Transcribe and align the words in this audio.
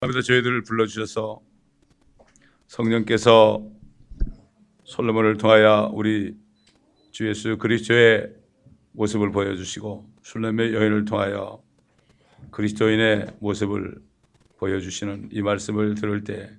감사합니다. 0.00 0.22
저희들을 0.22 0.62
불러주셔서 0.62 1.40
성령께서 2.68 3.68
솔로몬을 4.84 5.38
통하여 5.38 5.90
우리 5.92 6.36
주 7.10 7.28
예수 7.28 7.58
그리스도의 7.58 8.32
모습을 8.92 9.32
보여주시고 9.32 10.08
술렘의 10.22 10.72
여인을 10.74 11.04
통하여 11.04 11.60
그리스도인의 12.52 13.38
모습을 13.40 14.00
보여주시는 14.58 15.30
이 15.32 15.42
말씀을 15.42 15.96
들을 15.96 16.22
때 16.22 16.56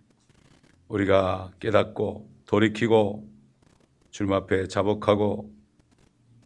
우리가 0.90 1.52
깨닫고 1.62 2.30
돌이키고 2.46 3.26
주님 4.12 4.34
앞에 4.34 4.68
자복하고 4.68 5.50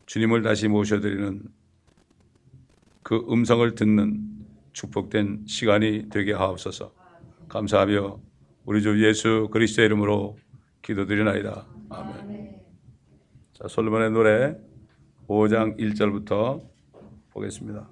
주님을 0.06 0.44
다시 0.44 0.68
모셔드리는 0.68 1.42
그 3.02 3.26
음성을 3.32 3.74
듣는 3.74 4.33
축복된 4.74 5.46
시간이 5.48 6.10
되게 6.10 6.34
하옵소서. 6.34 6.94
감사하며 7.48 8.20
우리 8.66 8.82
주 8.82 9.06
예수 9.06 9.48
그리스도의 9.52 9.86
이름으로 9.86 10.38
기도드리나이다. 10.82 11.68
아멘. 11.90 12.62
자, 13.54 13.68
솔로몬의 13.68 14.12
노래 14.12 14.56
5장 15.28 15.78
1절부터 15.80 16.62
보겠습니다. 17.30 17.90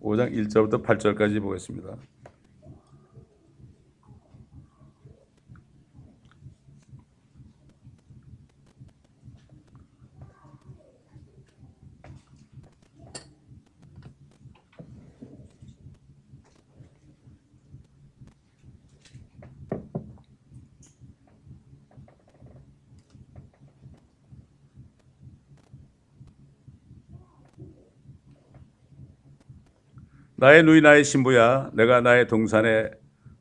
(5장 0.00 0.32
1절부터 0.32 0.84
8절까지) 0.84 1.42
보겠습니다. 1.42 1.96
나의 30.38 30.64
누이 30.64 30.82
나의 30.82 31.02
신부야 31.02 31.70
내가 31.72 32.02
나의 32.02 32.28
동산에 32.28 32.90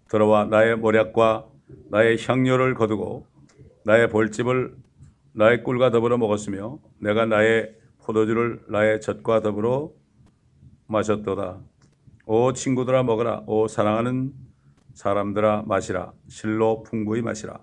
들어와 0.08 0.46
나의 0.46 0.78
모략과 0.78 1.46
나의 1.90 2.18
향료를 2.26 2.74
거두고 2.74 3.28
나의 3.84 4.10
볼집을 4.10 4.76
나의 5.34 5.64
꿀과 5.64 5.92
더불어 5.92 6.18
먹었으며 6.18 6.80
내가 7.00 7.26
나의 7.26 7.76
포도주를 8.02 8.62
나의 8.70 9.02
젖과 9.02 9.42
더불어 9.42 9.92
마셨도다. 10.88 11.60
오 12.28 12.54
친구들아 12.54 13.04
먹어라. 13.04 13.44
오 13.46 13.68
사랑하는 13.68 14.32
사람들아 14.94 15.64
마시라. 15.68 16.14
실로 16.30 16.84
풍부히 16.84 17.22
마시라. 17.22 17.60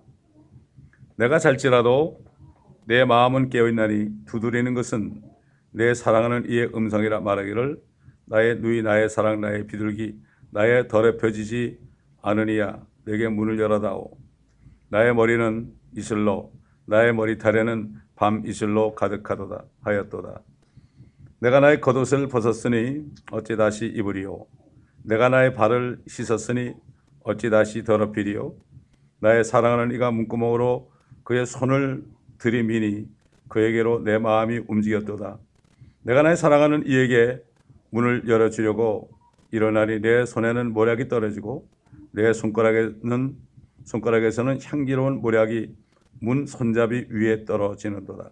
내가 1.17 1.39
잘지라도 1.39 2.21
내 2.85 3.07
마음은 3.07 3.49
깨어있나니 3.49 4.11
두드리는 4.27 4.75
것은 4.75 5.23
내 5.71 5.95
사랑하는 5.95 6.51
이의 6.51 6.71
음성이라 6.75 7.21
말하기를 7.21 7.92
나의 8.27 8.61
누이 8.61 8.83
나의 8.83 9.09
사랑 9.09 9.41
나의 9.41 9.67
비둘기 9.67 10.17
나의 10.51 10.89
더럽혀지지 10.89 11.79
않으니야. 12.23 12.85
내게 13.05 13.29
문을 13.29 13.59
열어다오. 13.59 14.17
나의 14.89 15.15
머리는 15.15 15.73
이슬로 15.97 16.53
나의 16.87 17.15
머리털에는 17.15 17.95
밤 18.15 18.43
이슬로 18.47 18.95
가득하도다 18.95 19.65
하였도다. 19.81 20.43
내가 21.41 21.61
나의 21.61 21.81
겉옷을 21.81 22.29
벗었으니 22.29 23.05
어찌 23.33 23.57
다시 23.57 23.87
입으리오? 23.87 24.47
내가 25.03 25.29
나의 25.29 25.55
발을 25.55 25.99
씻었으니 26.07 26.75
어찌 27.25 27.51
다시 27.51 27.83
더럽히리오? 27.83 28.55
나의 29.21 29.45
사랑하는 29.45 29.95
이가 29.95 30.11
문구멍으로 30.11 30.91
그의 31.25 31.47
손을 31.47 32.05
들이미니 32.39 33.09
그에게로 33.49 34.05
내 34.05 34.19
마음이 34.19 34.61
움직였도다. 34.69 35.39
내가 36.03 36.23
나의 36.23 36.37
사랑하는 36.37 36.87
이에게 36.87 37.43
문을 37.93 38.27
열어주려고 38.27 39.11
일어나니 39.51 40.01
내 40.01 40.25
손에는 40.25 40.73
모략이 40.73 41.09
떨어지고 41.09 41.69
내 42.11 42.33
손가락에는 42.33 43.37
손가락에서는 43.85 44.59
향기로운 44.63 45.21
모략이 45.21 45.75
문 46.21 46.47
손잡이 46.47 47.07
위에 47.11 47.45
떨어지는도다. 47.45 48.31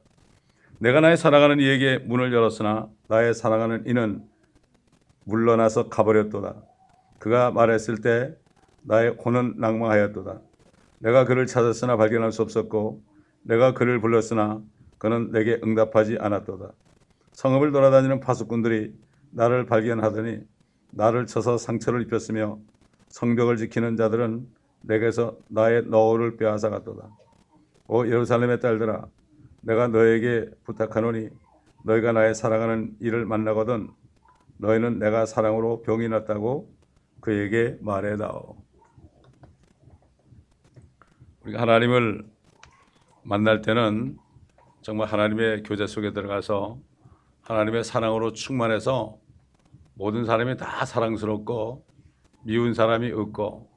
내가 0.79 1.01
나의 1.01 1.17
사랑하는 1.17 1.61
이에게 1.61 1.99
문을 1.99 2.33
열었으나 2.33 2.89
나의 3.09 3.35
사랑하는 3.35 3.85
이는 3.87 4.23
물러나서 5.25 5.89
가버렸도다. 5.89 6.57
그가 7.19 7.51
말했을 7.51 8.01
때 8.01 8.35
나의 8.83 9.11
혼은 9.11 9.57
낭망하였도다. 9.59 10.41
내가 11.01 11.27
그를 11.27 11.47
찾았으나 11.47 11.99
발견할 11.99 12.33
수 12.33 12.41
없었고 12.41 13.03
내가 13.43 13.75
그를 13.75 14.01
불렀으나 14.01 14.63
그는 14.97 15.33
내게 15.33 15.61
응답하지 15.63 16.17
않았도다. 16.19 16.73
성읍을 17.33 17.73
돌아다니는 17.73 18.21
파수꾼들이 18.21 18.95
나를 19.31 19.67
발견하더니 19.67 20.41
나를 20.93 21.27
쳐서 21.27 21.57
상처를 21.57 22.03
입혔으며 22.03 22.59
성벽을 23.09 23.57
지키는 23.57 23.97
자들은 23.97 24.47
내게서 24.83 25.37
나의 25.49 25.87
너울을 25.87 26.37
빼앗아 26.37 26.71
갔도다. 26.71 27.11
오 27.87 28.07
예루살렘의 28.07 28.61
딸들아 28.61 29.07
내가 29.63 29.89
너에게 29.89 30.49
부탁하노니 30.65 31.29
너희가 31.85 32.13
나의 32.13 32.35
사랑하는 32.35 32.97
이를 33.01 33.25
만나거든 33.27 33.91
너희는 34.59 34.99
내가 34.99 35.27
사랑으로 35.27 35.83
병이 35.83 36.09
났다고 36.09 36.73
그에게 37.21 37.77
말해다오. 37.81 38.57
우리가 41.43 41.61
하나님을 41.63 42.25
만날 43.23 43.63
때는 43.63 44.19
정말 44.83 45.09
하나님의 45.09 45.63
교제 45.63 45.87
속에 45.87 46.13
들어가서 46.13 46.79
하나님의 47.43 47.85
사랑으로 47.85 48.33
충만해서 48.33 49.20
모든 50.01 50.25
사람이 50.25 50.57
다 50.57 50.87
사랑스럽고 50.87 51.85
미운 52.45 52.73
사람이 52.73 53.13
없고 53.13 53.71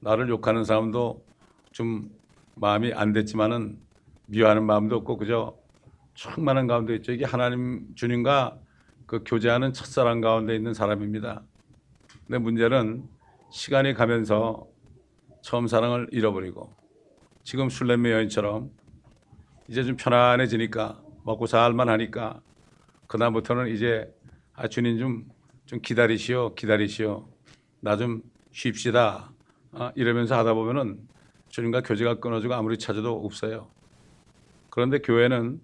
나를 0.00 0.30
욕하는 0.30 0.64
사람도 0.64 1.26
좀 1.72 2.08
마음이 2.54 2.94
안 2.94 3.12
됐지만은 3.12 3.78
미워하는 4.28 4.64
마음도 4.64 4.96
없고 4.96 5.18
그저 5.18 5.54
충만한 6.14 6.66
가운데 6.66 6.94
있죠. 6.96 7.12
이게 7.12 7.26
하나님 7.26 7.86
주님과 7.94 8.58
그 9.04 9.24
교제하는 9.26 9.74
첫사랑 9.74 10.22
가운데 10.22 10.56
있는 10.56 10.72
사람입니다. 10.72 11.42
근데 12.26 12.38
문제는 12.38 13.06
시간이 13.50 13.92
가면서 13.92 14.66
처음 15.42 15.66
사랑을 15.66 16.08
잃어버리고 16.12 16.72
지금 17.42 17.68
술렘의 17.68 18.10
여인처럼 18.10 18.70
이제 19.68 19.84
좀 19.84 19.98
편안해지니까 19.98 20.98
먹고 21.24 21.44
살만 21.44 21.90
하니까 21.90 22.40
그다음부터는 23.06 23.68
이제 23.68 24.15
아 24.56 24.68
주님 24.68 24.98
좀, 24.98 25.28
좀 25.66 25.80
기다리시오 25.80 26.54
기다리시오 26.54 27.28
나 27.80 27.96
좀 27.96 28.22
쉽시다 28.52 29.30
아, 29.72 29.92
이러면서 29.94 30.36
하다 30.38 30.54
보면은 30.54 30.98
주님과 31.48 31.82
교제가 31.82 32.20
끊어지고 32.20 32.54
아무리 32.54 32.78
찾아도 32.78 33.22
없어요. 33.24 33.68
그런데 34.70 34.98
교회는 34.98 35.60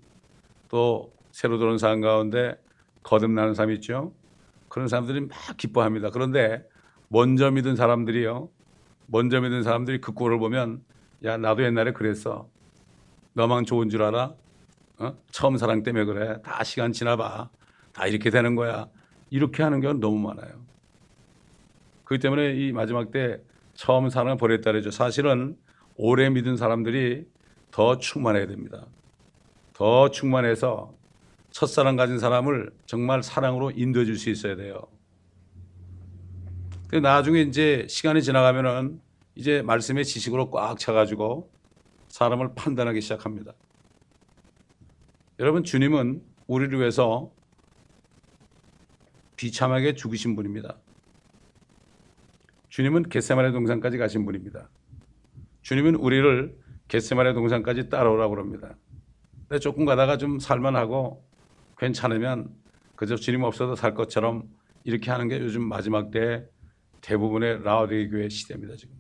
또 0.69 1.11
새로 1.31 1.59
들어온 1.59 1.79
사람 1.79 2.01
가운데 2.03 2.55
거듭나는 3.03 3.55
사람이 3.55 3.75
있죠. 3.77 4.13
그런 4.69 4.89
사람들이 4.89 5.23
막 5.23 5.39
기뻐합니다. 5.57 6.11
그런데 6.11 6.63
먼저 7.09 7.51
믿은 7.51 7.77
사람들이요. 7.77 8.51
먼저 9.07 9.41
믿은 9.41 9.63
사람들이 9.63 10.01
그 10.01 10.13
꼴을 10.13 10.39
보면 10.39 10.83
야 11.25 11.37
나도 11.39 11.63
옛날에 11.65 11.93
그랬어. 11.93 12.49
너만 13.33 13.65
좋은 13.65 13.89
줄 13.89 14.03
알아? 14.03 14.35
어? 14.99 15.19
처음 15.31 15.57
사랑 15.57 15.83
때문에 15.83 16.05
그래. 16.05 16.41
다 16.43 16.63
시간 16.65 16.93
지나봐. 16.93 17.49
다 17.93 18.07
이렇게 18.07 18.31
되는 18.31 18.55
거야. 18.55 18.89
이렇게 19.31 19.63
하는 19.63 19.81
경우는 19.81 20.01
너무 20.01 20.19
많아요. 20.19 20.63
그렇기 22.05 22.23
때문에 22.23 22.55
이 22.55 22.73
마지막 22.73 23.11
때 23.11 23.41
처음 23.75 24.09
사랑을 24.11 24.37
버렸다 24.37 24.73
그러죠. 24.73 24.91
사실은 24.91 25.57
오래 25.97 26.29
믿은 26.31 26.57
사람들이 26.57 27.27
더 27.71 27.99
충만해야 27.99 28.47
됩니다. 28.47 28.87
더 29.73 30.11
충만해서 30.11 30.95
첫사랑 31.51 31.97
가진 31.97 32.19
사람을 32.19 32.71
정말 32.87 33.23
사랑으로 33.23 33.71
인도해 33.73 34.05
줄 34.05 34.17
수 34.17 34.31
있어야 34.31 34.57
돼요. 34.57 34.87
나중에 37.03 37.41
이제 37.41 37.87
시간이 37.89 38.23
지나가면은 38.23 39.01
이제 39.35 39.63
말씀의 39.63 40.05
지식으로 40.05 40.51
꽉 40.51 40.79
차가지고 40.79 41.51
사람을 42.09 42.55
판단하기 42.55 43.01
시작합니다. 43.01 43.55
여러분 45.39 45.65
주님은 45.65 46.23
우리를 46.47 46.79
위해서 46.79 47.31
비참하게 49.43 49.95
죽으신 49.95 50.37
분입니다. 50.37 50.79
주님은 52.69 53.09
겟세마네 53.09 53.51
동산까지 53.51 53.99
가신 53.99 54.25
분입니다. 54.25 54.71
주님은 55.63 55.97
우리를 55.97 56.57
겟세마네 56.87 57.33
동산까지 57.33 57.89
따라오라고 57.89 58.39
합니다. 58.39 58.77
내 59.49 59.59
조금 59.59 59.85
가다가 59.85 60.17
좀 60.17 60.39
살만하고 60.39 61.27
괜찮으면 61.77 62.55
그저 62.95 63.17
주님 63.17 63.43
없어도 63.43 63.75
살 63.75 63.95
것처럼 63.95 64.45
이렇게 64.85 65.11
하는 65.11 65.27
게 65.27 65.41
요즘 65.41 65.65
마지막 65.65 66.13
때 66.13 66.47
대부분의 67.01 67.65
라오디 67.65 68.11
교회 68.11 68.29
시대입니다 68.29 68.77
지금. 68.77 68.95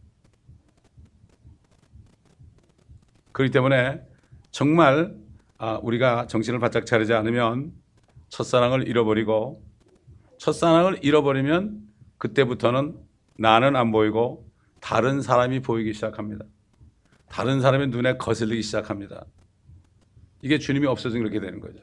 그렇기 3.31 3.53
때문에 3.53 4.03
정말 4.51 5.15
아, 5.59 5.79
우리가 5.81 6.27
정신을 6.27 6.59
바짝 6.59 6.85
차리지 6.85 7.13
않으면 7.13 7.73
첫사랑을 8.29 8.89
잃어버리고 8.89 9.72
첫사랑을 10.43 10.99
잃어버리면 11.05 11.87
그때부터는 12.19 12.99
나는 13.39 13.77
안 13.77 13.93
보이고 13.93 14.51
다른 14.81 15.23
사람이 15.23 15.61
보이기 15.61 15.95
시작합니다. 15.95 16.45
다른 17.29 17.61
사람의 17.61 17.91
눈에 17.91 18.17
거슬리기 18.17 18.61
시작합니다. 18.61 19.25
이게 20.41 20.59
주님이 20.59 20.89
없어지면 20.89 21.31
그렇게 21.31 21.39
되는 21.39 21.61
거죠. 21.61 21.79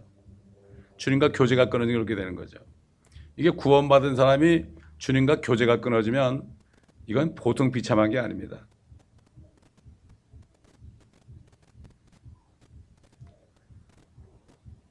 주님과 0.98 1.32
교제가 1.32 1.70
끊어지면 1.70 2.04
그렇게 2.04 2.22
되는 2.22 2.36
거죠. 2.36 2.60
이게 3.38 3.50
구원받은 3.50 4.18
사람이 4.18 4.66
주님과 4.98 5.40
교제가 5.40 5.80
끊어지면 5.80 6.44
이건 7.08 7.36
보통 7.36 7.72
비참한 7.72 8.10
게 8.10 8.20
아닙니다. 8.20 8.68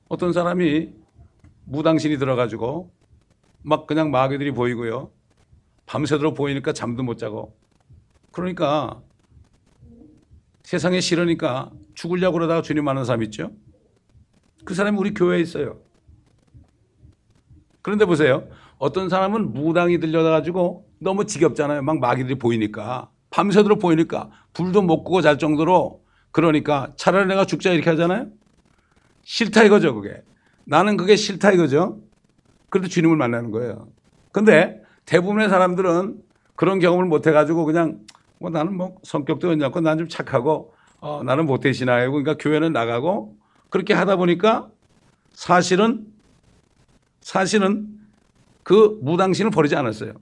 어떤 0.08 0.32
사람이 0.32 0.94
무당신이 1.66 2.16
들어가지고 2.16 2.96
막 3.62 3.86
그냥 3.86 4.10
마귀들이 4.10 4.52
보이고요. 4.52 5.10
밤새도록 5.86 6.34
보이니까 6.34 6.72
잠도 6.72 7.02
못 7.02 7.18
자고. 7.18 7.56
그러니까 8.32 9.00
세상에 10.62 11.00
싫으니까 11.00 11.70
죽으려고 11.94 12.34
그러다가 12.34 12.62
주님 12.62 12.84
만난 12.84 13.04
사람 13.04 13.22
있죠? 13.24 13.50
그 14.64 14.74
사람이 14.74 14.98
우리 14.98 15.14
교회에 15.14 15.40
있어요. 15.40 15.80
그런데 17.82 18.04
보세요. 18.04 18.48
어떤 18.76 19.08
사람은 19.08 19.54
무당이 19.54 19.98
들려가지고 19.98 20.86
너무 20.98 21.24
지겹잖아요. 21.24 21.82
막 21.82 21.98
마귀들이 21.98 22.38
보이니까. 22.38 23.10
밤새도록 23.30 23.78
보이니까. 23.78 24.30
불도 24.52 24.82
못 24.82 25.04
끄고 25.04 25.22
잘 25.22 25.38
정도로 25.38 26.04
그러니까 26.32 26.92
차라리 26.96 27.26
내가 27.26 27.46
죽자 27.46 27.72
이렇게 27.72 27.90
하잖아요. 27.90 28.28
싫다 29.22 29.64
이거죠, 29.64 29.94
그게. 29.94 30.22
나는 30.64 30.96
그게 30.96 31.16
싫다 31.16 31.52
이거죠. 31.52 32.00
그래도 32.70 32.88
주님을 32.88 33.16
만나는 33.16 33.50
거예요. 33.50 33.88
근데 34.32 34.82
대부분의 35.06 35.48
사람들은 35.48 36.20
그런 36.54 36.78
경험을 36.78 37.06
못 37.06 37.26
해가지고 37.26 37.64
그냥 37.64 38.00
뭐 38.38 38.50
나는 38.50 38.76
뭐 38.76 38.96
성격도 39.02 39.48
괜찮고 39.48 39.80
나는 39.80 39.98
좀 39.98 40.08
착하고 40.08 40.74
어, 41.00 41.22
나는 41.22 41.46
모태신앙이고 41.46 42.12
그러니까 42.12 42.36
교회는 42.36 42.72
나가고 42.72 43.36
그렇게 43.70 43.94
하다 43.94 44.16
보니까 44.16 44.68
사실은 45.32 46.06
사실은 47.20 47.86
그 48.62 48.98
무당신을 49.02 49.50
버리지 49.50 49.76
않았어요. 49.76 50.14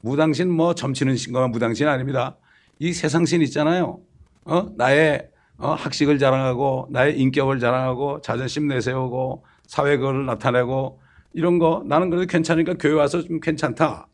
무당신 0.00 0.50
뭐 0.50 0.74
점치는 0.74 1.16
신과 1.16 1.48
무당신 1.48 1.88
아닙니다. 1.88 2.36
이 2.78 2.92
세상신 2.92 3.42
있잖아요. 3.42 4.00
어? 4.44 4.70
나의 4.76 5.28
어? 5.58 5.74
학식을 5.74 6.18
자랑하고 6.18 6.88
나의 6.90 7.18
인격을 7.20 7.60
자랑하고 7.60 8.22
자존심 8.22 8.66
내세우고 8.68 9.44
사회거를 9.66 10.24
나타내고 10.24 10.99
이런 11.32 11.58
거 11.58 11.82
나는 11.86 12.10
그래도 12.10 12.26
괜찮으니까 12.26 12.74
교회 12.74 12.92
와서 12.92 13.22
좀 13.22 13.40
괜찮다. 13.40 14.06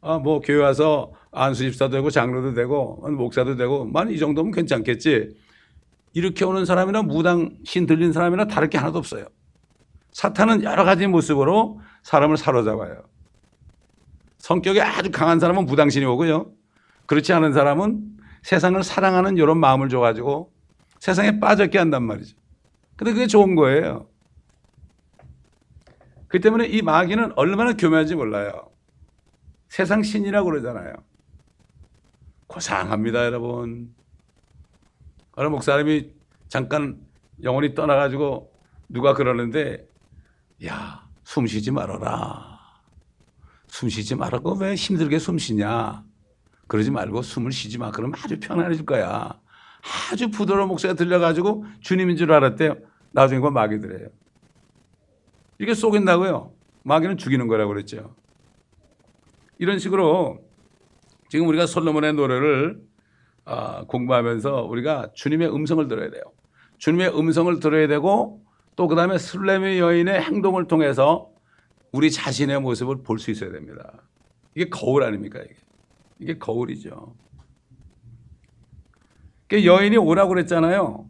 아, 0.00 0.18
뭐 0.18 0.40
교회 0.40 0.58
와서 0.58 1.12
안수집사도 1.32 1.92
되고 1.92 2.10
장로도 2.10 2.54
되고 2.54 2.96
목사도 3.10 3.56
되고 3.56 3.84
만 3.84 4.10
이 4.10 4.18
정도면 4.18 4.52
괜찮겠지. 4.52 5.30
이렇게 6.14 6.44
오는 6.44 6.64
사람이나 6.64 7.02
무당 7.02 7.50
신 7.64 7.86
들린 7.86 8.12
사람이나 8.12 8.46
다를 8.46 8.70
게 8.70 8.78
하나도 8.78 8.98
없어요. 8.98 9.26
사탄은 10.12 10.62
여러 10.64 10.84
가지 10.84 11.06
모습으로 11.06 11.80
사람을 12.02 12.36
사로잡아요. 12.36 13.02
성격이 14.38 14.80
아주 14.80 15.10
강한 15.10 15.38
사람은 15.38 15.66
무당신이 15.66 16.04
오고요. 16.06 16.50
그렇지 17.06 17.32
않은 17.32 17.52
사람은 17.52 18.02
세상을 18.42 18.82
사랑하는 18.82 19.36
이런 19.36 19.58
마음을 19.58 19.88
줘가지고 19.88 20.52
세상에 21.00 21.38
빠졌게 21.40 21.78
한단 21.78 22.04
말이죠. 22.04 22.36
근데 22.96 23.12
그게 23.12 23.26
좋은 23.26 23.54
거예요. 23.54 24.08
그 26.28 26.40
때문에 26.40 26.66
이 26.66 26.82
마귀는 26.82 27.32
얼마나 27.36 27.74
교묘한지 27.74 28.14
몰라요. 28.14 28.70
세상 29.68 30.02
신이라고 30.02 30.50
그러잖아요. 30.50 30.92
고상합니다, 32.46 33.24
여러분. 33.24 33.94
어느 35.32 35.48
목사님이 35.48 36.12
잠깐 36.48 37.00
영혼이 37.42 37.74
떠나가지고 37.74 38.52
누가 38.88 39.14
그러는데, 39.14 39.86
야, 40.66 41.06
숨 41.24 41.46
쉬지 41.46 41.70
말아라. 41.70 42.58
숨 43.68 43.88
쉬지 43.88 44.14
말라고 44.14 44.56
왜 44.56 44.74
힘들게 44.74 45.18
숨 45.18 45.38
쉬냐. 45.38 46.04
그러지 46.68 46.90
말고 46.90 47.22
숨을 47.22 47.50
쉬지 47.50 47.78
마. 47.78 47.90
그러면 47.90 48.18
아주 48.22 48.38
편안해질 48.38 48.84
거야. 48.84 49.40
아주 50.12 50.30
부드러운 50.30 50.68
목소리가 50.68 50.96
들려가지고 50.96 51.64
주님인 51.80 52.16
줄 52.16 52.32
알았대요. 52.32 52.76
나중에 53.12 53.40
그 53.40 53.48
마귀들이에요. 53.48 54.08
이게 55.58 55.74
속인다고요. 55.74 56.52
마귀는 56.84 57.16
죽이는 57.18 57.48
거라고 57.48 57.72
그랬죠. 57.72 58.14
이런 59.58 59.78
식으로 59.78 60.38
지금 61.28 61.48
우리가 61.48 61.66
솔로몬의 61.66 62.14
노래를 62.14 62.80
아, 63.44 63.84
공부하면서 63.84 64.64
우리가 64.64 65.10
주님의 65.14 65.52
음성을 65.54 65.86
들어야 65.88 66.10
돼요. 66.10 66.22
주님의 66.78 67.18
음성을 67.18 67.58
들어야 67.60 67.88
되고 67.88 68.42
또 68.76 68.86
그 68.86 68.94
다음에 68.94 69.18
슬레미 69.18 69.78
여인의 69.80 70.20
행동을 70.22 70.68
통해서 70.68 71.30
우리 71.90 72.10
자신의 72.12 72.60
모습을 72.60 73.02
볼 73.02 73.18
수 73.18 73.30
있어야 73.32 73.50
됩니다. 73.50 73.92
이게 74.54 74.68
거울 74.68 75.02
아닙니까? 75.02 75.40
이게, 75.40 75.54
이게 76.20 76.38
거울이죠. 76.38 77.14
여인이 79.52 79.96
오라고 79.96 80.28
그랬잖아요. 80.28 81.08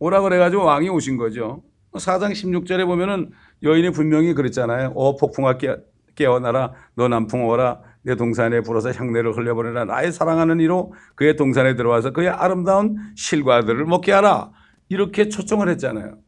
오라고 0.00 0.24
그래가지고 0.24 0.64
왕이 0.64 0.88
오신 0.90 1.16
거죠. 1.16 1.62
4장 1.92 2.32
16절에 2.32 2.84
보면은 2.86 3.30
여인이 3.62 3.90
분명히 3.90 4.34
그랬잖아요. 4.34 4.92
어, 4.94 5.16
폭풍아 5.16 5.58
깨어나라. 6.14 6.72
너 6.94 7.08
남풍 7.08 7.46
오라. 7.46 7.80
내 8.02 8.16
동산에 8.16 8.60
불어서 8.62 8.90
향내를 8.92 9.36
흘려버려라. 9.36 9.84
나의 9.84 10.12
사랑하는 10.12 10.60
이로 10.60 10.92
그의 11.14 11.36
동산에 11.36 11.76
들어와서 11.76 12.10
그의 12.10 12.28
아름다운 12.28 12.96
실과들을 13.16 13.84
먹게 13.84 14.12
하라. 14.12 14.50
이렇게 14.88 15.28
초청을 15.28 15.68
했잖아요. 15.70 16.18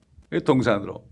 동산으로. 0.45 1.05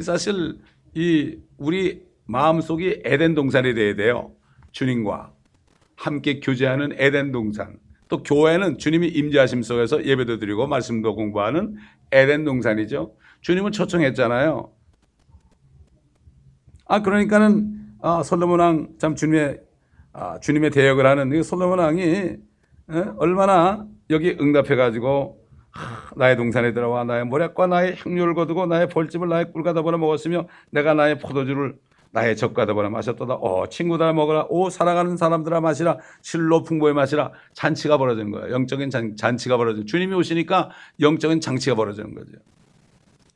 사실 0.00 0.58
이 0.94 1.38
우리 1.58 2.02
마음속이 2.24 3.02
에덴 3.04 3.34
동산이 3.34 3.74
돼야 3.74 3.94
돼요. 3.94 4.32
주님과 4.72 5.32
함께 5.94 6.40
교제하는 6.40 6.92
에덴 6.96 7.32
동산. 7.32 7.78
또 8.08 8.22
교회는 8.22 8.78
주님이 8.78 9.08
임재하심 9.08 9.62
속에서 9.62 10.04
예배도 10.04 10.38
드리고 10.38 10.66
말씀도 10.66 11.14
공부하는 11.14 11.76
에덴 12.12 12.44
동산이죠. 12.44 13.14
주님은 13.40 13.72
초청했잖아요. 13.72 14.70
아 16.86 17.02
그러니까는 17.02 17.74
아, 18.02 18.22
솔로몬 18.22 18.60
왕 18.60 18.88
참 18.98 19.14
주님의 19.14 19.60
아, 20.12 20.38
주님의 20.40 20.70
대역을 20.70 21.04
하는 21.06 21.32
이 21.32 21.42
솔로몬 21.42 21.78
왕이 21.80 22.02
에? 22.02 22.38
얼마나 23.18 23.84
여기 24.10 24.36
응답해 24.40 24.76
가지고 24.76 25.38
나의 26.16 26.36
동산에 26.36 26.72
들어와 26.72 27.04
나의 27.04 27.24
모략과 27.24 27.66
나의 27.66 27.96
향료를 27.98 28.34
거두고 28.34 28.66
나의 28.66 28.88
벌집을 28.88 29.28
나의 29.28 29.52
꿀 29.52 29.62
가다보나 29.62 29.98
먹었으며 29.98 30.46
내가 30.70 30.94
나의 30.94 31.18
포도주를 31.18 31.76
나의 32.12 32.36
적 32.36 32.54
가다보나 32.54 32.88
마셨도다. 32.88 33.34
어 33.34 33.68
친구들 33.68 34.14
먹어라. 34.14 34.46
오 34.48 34.70
사랑하는 34.70 35.18
사람들아 35.18 35.60
마시라. 35.60 35.98
실로 36.22 36.62
풍부에 36.62 36.94
마시라. 36.94 37.32
잔치가 37.52 37.98
벌어지는 37.98 38.30
거예요. 38.30 38.54
영적인 38.54 38.88
잔, 38.88 39.16
잔치가 39.16 39.58
벌어지는 39.58 39.86
주님이 39.86 40.14
오시니까 40.14 40.70
영적인 41.00 41.42
장치가 41.42 41.76
벌어지는 41.76 42.14
거죠. 42.14 42.38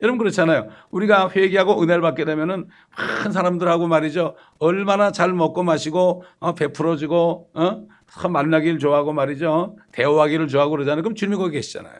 여러분 0.01 0.17
그렇잖아요. 0.17 0.69
우리가 0.89 1.29
회개하고 1.29 1.81
은혜를 1.81 2.01
받게 2.01 2.25
되면은 2.25 2.67
많은 2.97 3.31
사람들하고 3.31 3.87
말이죠. 3.87 4.35
얼마나 4.59 5.11
잘 5.11 5.33
먹고 5.33 5.63
마시고 5.63 6.23
어, 6.39 6.55
베풀어주고 6.55 7.49
어? 7.53 7.87
만나기를 8.29 8.79
좋아하고 8.79 9.13
말이죠. 9.13 9.77
대화하기를 9.91 10.47
좋아하고 10.47 10.71
그러잖아요. 10.71 11.03
그럼 11.03 11.15
주님이 11.15 11.37
거기 11.37 11.53
계시잖아요. 11.53 11.93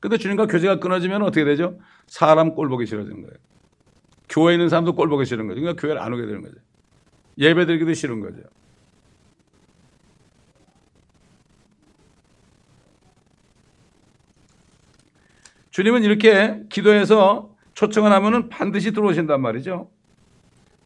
근데 0.00 0.18
주님과 0.18 0.46
교제가 0.46 0.78
끊어지면 0.78 1.22
어떻게 1.22 1.44
되죠? 1.44 1.78
사람 2.06 2.54
꼴 2.54 2.68
보기 2.68 2.86
싫어지는 2.86 3.22
거예요. 3.22 3.34
교회에 4.28 4.54
있는 4.54 4.68
사람도 4.68 4.94
꼴 4.94 5.08
보기 5.08 5.24
싫은 5.24 5.46
거죠. 5.48 5.60
그러니까 5.60 5.80
교회를 5.80 6.00
안 6.00 6.12
오게 6.12 6.26
되는 6.26 6.42
거죠. 6.42 6.56
예배 7.38 7.66
드리기도 7.66 7.94
싫은 7.94 8.20
거죠. 8.20 8.42
주님은 15.76 16.04
이렇게 16.04 16.62
기도해서 16.70 17.54
초청을 17.74 18.10
하면은 18.10 18.48
반드시 18.48 18.92
들어오신단 18.92 19.42
말이죠. 19.42 19.90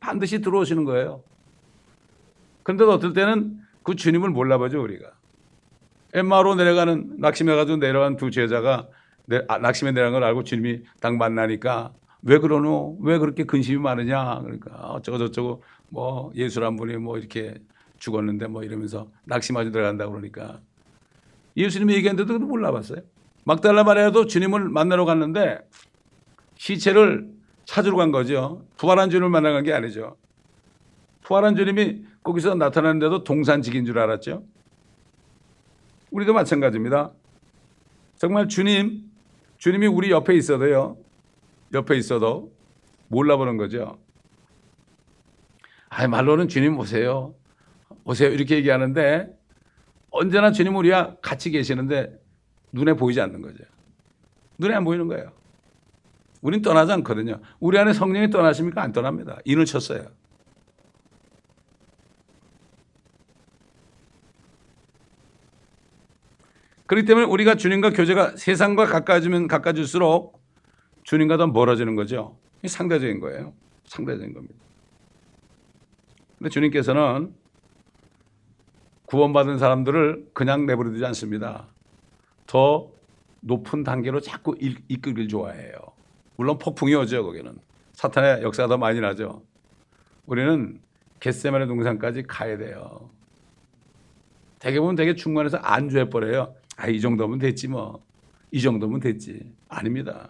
반드시 0.01 0.41
들어오시는 0.41 0.85
거예요. 0.85 1.23
그런데 2.65 2.83
어떨 2.83 3.13
때는 3.13 3.61
그 3.85 3.95
주님을 3.95 4.31
몰라보죠, 4.31 4.83
우리가. 4.83 5.13
엠마로 6.13 6.57
내려가는, 6.57 7.21
낙심해 7.21 7.55
가지고 7.55 7.79
내려간 7.79 8.17
두 8.17 8.33
제자가 8.33 8.89
내, 9.27 9.41
아, 9.47 9.59
낙심에 9.59 9.93
내는 9.93 10.11
걸 10.11 10.25
알고 10.25 10.43
주님이 10.43 10.81
딱 11.01 11.17
만나니까 11.17 11.93
왜 12.23 12.39
그러노? 12.39 12.99
왜 13.01 13.19
그렇게 13.19 13.45
근심이 13.45 13.79
많으냐? 13.79 14.41
그러니까 14.41 14.73
어쩌고 14.91 15.19
저쩌고 15.19 15.63
뭐 15.89 16.33
예수란 16.35 16.75
분이 16.75 16.97
뭐 16.97 17.17
이렇게 17.17 17.55
죽었는데 18.01 18.49
뭐 18.49 18.65
이러면서 18.65 19.09
낙심하지 19.27 19.71
들어간다 19.71 20.09
그러니까 20.09 20.59
예수님이 21.57 21.95
얘기했는데도 21.95 22.41
몰라봤어요. 22.41 23.03
막달라 23.45 23.85
마리아도 23.85 24.27
주님을 24.27 24.69
만나러 24.69 25.05
갔는데 25.05 25.59
시체를 26.57 27.29
찾으러 27.65 27.97
간 27.97 28.11
거죠. 28.11 28.65
부활한 28.77 29.11
주님을 29.11 29.31
만나러 29.31 29.55
간게 29.55 29.73
아니죠. 29.73 30.17
부활한 31.23 31.57
주님이 31.57 32.05
거기서 32.23 32.55
나타났는데도 32.55 33.25
동산직인 33.25 33.85
줄 33.85 33.99
알았죠. 33.99 34.45
우리도 36.11 36.33
마찬가지입니다. 36.35 37.13
정말 38.17 38.49
주님, 38.49 39.05
주님이 39.59 39.87
우리 39.87 40.11
옆에 40.11 40.35
있어도요. 40.35 40.99
옆에 41.73 41.97
있어도 41.97 42.53
몰라보는 43.09 43.57
거죠. 43.57 43.99
아, 45.89 46.07
말로는 46.07 46.49
주님 46.49 46.79
오세요. 46.79 47.35
오세요. 48.05 48.29
이렇게 48.31 48.57
얘기하는데 48.57 49.29
언제나 50.11 50.53
주님 50.53 50.77
우리와 50.77 51.17
같이 51.23 51.51
계시는데 51.51 52.20
눈에 52.73 52.95
보이지 52.95 53.21
않는 53.21 53.43
거죠. 53.43 53.65
눈에 54.59 54.75
안 54.75 54.85
보이는 54.85 55.07
거예요. 55.09 55.33
우린 56.43 56.63
떠나지 56.63 56.93
않거든요. 56.93 57.41
우리 57.59 57.79
안에 57.79 57.93
성령이 57.93 58.31
떠나십니까? 58.31 58.83
안 58.83 58.93
떠납니다. 58.93 59.39
인을 59.45 59.65
쳤어요. 59.67 60.07
그렇기 66.87 67.07
때문에 67.07 67.27
우리가 67.27 67.55
주님과 67.55 67.91
교제가 67.91 68.37
세상과 68.37 68.87
가까워지면 68.87 69.47
가까워질수록 69.47 70.41
주님과 71.05 71.37
더 71.37 71.47
멀어지는 71.47 71.95
거죠. 71.95 72.37
이 72.65 72.69
상대적인 72.69 73.21
거예요. 73.21 73.53
상대적인 73.85 74.35
겁니다. 74.35 74.57
근데 76.39 76.51
주님께서는 76.51 77.35
구원받은 79.07 79.59
사람들을 79.59 80.31
그냥 80.33 80.67
내버려 80.67 80.91
두지 80.91 81.05
않습니다. 81.05 81.69
더 82.51 82.91
높은 83.43 83.85
단계로 83.85 84.19
자꾸 84.19 84.57
이끌길 84.59 85.29
좋아해요. 85.29 85.73
물론 86.35 86.59
폭풍이 86.59 86.93
오죠, 86.97 87.23
거기는. 87.23 87.57
사탄의 87.93 88.43
역사가 88.43 88.69
더 88.69 88.77
많이 88.77 89.01
나죠. 89.01 89.45
우리는 90.27 90.81
겟세마네 91.21 91.67
동산까지 91.67 92.25
가야 92.25 92.59
돼요. 92.59 93.09
대개 94.59 94.81
보면 94.81 94.97
되게 94.97 95.15
중간에서 95.15 95.59
안주해버려요. 95.59 96.53
아, 96.77 96.89
이 96.89 97.01
정도면 97.01 97.39
됐지 97.39 97.69
뭐. 97.69 98.03
이 98.51 98.61
정도면 98.61 98.99
됐지. 98.99 99.53
아닙니다. 99.69 100.29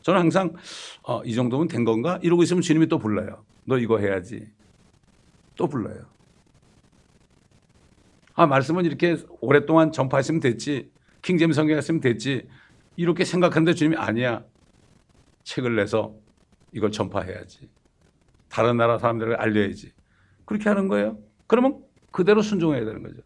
저는 0.00 0.20
항상 0.20 0.54
어, 1.02 1.22
이 1.22 1.34
정도면 1.34 1.68
된 1.68 1.84
건가? 1.84 2.18
이러고 2.22 2.44
있으면 2.44 2.62
주님이 2.62 2.86
또 2.86 2.98
불러요. 2.98 3.44
너 3.66 3.76
이거 3.76 3.98
해야지. 3.98 4.48
또 5.54 5.68
불러요. 5.68 6.06
아, 8.36 8.46
말씀은 8.46 8.86
이렇게 8.86 9.18
오랫동안 9.42 9.92
전파했으면 9.92 10.40
됐지. 10.40 10.96
킹제임 11.22 11.52
성경 11.52 11.76
했으면 11.76 12.00
됐지. 12.00 12.48
이렇게 12.96 13.24
생각하는데 13.24 13.74
주님이 13.74 13.96
아니야. 13.96 14.44
책을 15.44 15.76
내서 15.76 16.14
이걸 16.72 16.90
전파해야지. 16.90 17.68
다른 18.48 18.76
나라 18.76 18.98
사람들에게 18.98 19.36
알려야지. 19.36 19.92
그렇게 20.44 20.68
하는 20.68 20.88
거예요. 20.88 21.18
그러면 21.46 21.82
그대로 22.10 22.42
순종해야 22.42 22.84
되는 22.84 23.02
거죠. 23.02 23.22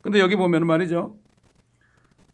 근데 0.00 0.20
여기 0.20 0.36
보면 0.36 0.66
말이죠. 0.66 1.16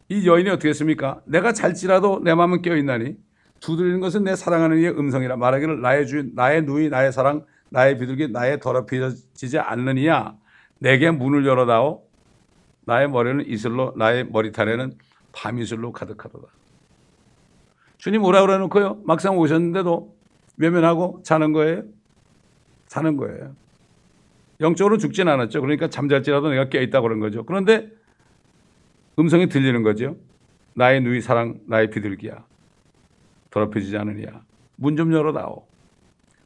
이 0.07 0.27
여인이 0.27 0.49
어떻게 0.49 0.69
했습니까? 0.69 1.21
내가 1.25 1.51
잘지라도 1.51 2.21
내 2.23 2.33
마음은 2.33 2.61
깨어있나니 2.61 3.17
두드리는 3.59 3.99
것은 3.99 4.23
내 4.23 4.35
사랑하는 4.35 4.77
이의 4.77 4.91
음성이라 4.91 5.37
말하기를 5.37 5.81
나의 5.81 6.07
주인, 6.07 6.31
나의 6.35 6.63
누이, 6.63 6.89
나의 6.89 7.11
사랑, 7.11 7.45
나의 7.69 7.97
비둘기, 7.97 8.29
나의 8.29 8.59
더럽혀지지 8.59 9.57
않느니야 9.59 10.35
내게 10.79 11.09
문을 11.09 11.45
열어다오 11.45 12.04
나의 12.85 13.09
머리는 13.09 13.45
이슬로 13.47 13.93
나의 13.97 14.25
머리털에는 14.29 14.93
밤이슬로 15.31 15.91
가득하도다. 15.91 16.47
주님 17.97 18.23
오라 18.23 18.41
그래 18.41 18.57
놓고요. 18.57 19.01
막상 19.05 19.37
오셨는데도 19.37 20.15
외면하고 20.57 21.21
자는 21.23 21.51
거예요. 21.53 21.83
자는 22.87 23.17
거예요. 23.17 23.55
영적으로 24.61 24.97
죽진 24.97 25.27
않았죠. 25.27 25.61
그러니까 25.61 25.89
잠잘지라도 25.89 26.49
내가 26.49 26.69
깨어있다 26.69 27.01
그런 27.01 27.19
거죠. 27.19 27.43
그런데 27.43 27.91
음성이 29.19 29.49
들리는 29.49 29.81
거죠. 29.83 30.15
나의 30.75 31.01
누이 31.01 31.21
사랑, 31.21 31.59
나의 31.67 31.89
비둘기야. 31.89 32.45
더럽혀지지 33.49 33.97
않으냐. 33.97 34.43
문좀 34.75 35.11
열어다오. 35.13 35.65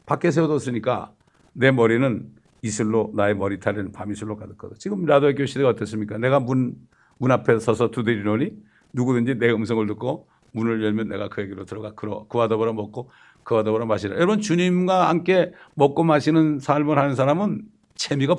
밖에 0.06 0.32
세워뒀으니까 0.32 1.12
내 1.54 1.72
머리는 1.72 2.32
이슬로 2.62 3.12
나의 3.16 3.36
머리털에는 3.36 3.92
밤이슬로 3.92 4.36
가득하다. 4.38 4.76
지금 4.78 5.06
라도의 5.06 5.36
시대가 5.48 5.70
어떻습니까? 5.70 6.18
내가 6.18 6.40
문, 6.40 6.76
문 7.18 7.32
앞에 7.32 7.60
서서 7.60 7.92
두드리노니 7.92 8.52
누구든지 8.94 9.36
내 9.36 9.52
음성을 9.52 9.86
듣고 9.88 10.28
문을 10.52 10.84
열면 10.84 11.10
내가 11.10 11.30
그에게로 11.30 11.66
들어가 11.66 11.94
그와 11.94 12.48
더불어 12.48 12.74
먹고 12.74 13.10
그와 13.44 13.64
더불어 13.64 13.86
마시라. 13.86 14.16
여러분 14.16 14.42
주님과 14.42 15.10
함께 15.10 15.52
먹고 15.76 16.04
마시는 16.04 16.60
삶을 16.60 16.98
하는 16.98 17.16
사람은 17.16 17.62
재미가 17.96 18.36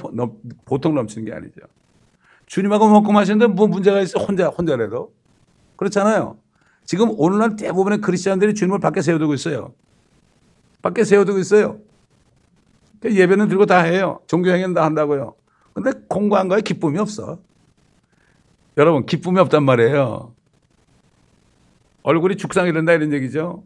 보통 0.64 0.94
넘치는 0.94 1.26
게 1.26 1.32
아니죠. 1.32 1.60
주님하고 2.46 2.88
먹고 2.88 3.12
마시는데 3.12 3.46
뭐 3.46 3.68
문제가 3.68 4.00
있어 4.00 4.18
혼자 4.18 4.48
혼자라도 4.48 5.12
그렇잖아요. 5.76 6.38
지금 6.84 7.10
오늘날 7.16 7.56
대부분의 7.56 8.00
크리스천들이 8.00 8.54
주님을 8.54 8.80
밖에 8.80 9.02
세워두고 9.02 9.34
있어요. 9.34 9.74
밖에 10.82 11.04
세워두고 11.04 11.38
있어요. 11.38 11.78
예배는 13.04 13.48
들고 13.48 13.66
다 13.66 13.80
해요. 13.80 14.20
종교행위는 14.26 14.74
다 14.74 14.84
한다고요. 14.84 15.34
근데 15.72 15.92
공부한 16.08 16.48
거에 16.48 16.60
기쁨이 16.60 16.98
없어. 16.98 17.40
여러분, 18.76 19.06
기쁨이 19.06 19.38
없단 19.38 19.64
말이에요. 19.64 20.34
얼굴이 22.02 22.36
죽상이 22.36 22.72
된다 22.72 22.92
이런 22.92 23.12
얘기죠. 23.12 23.64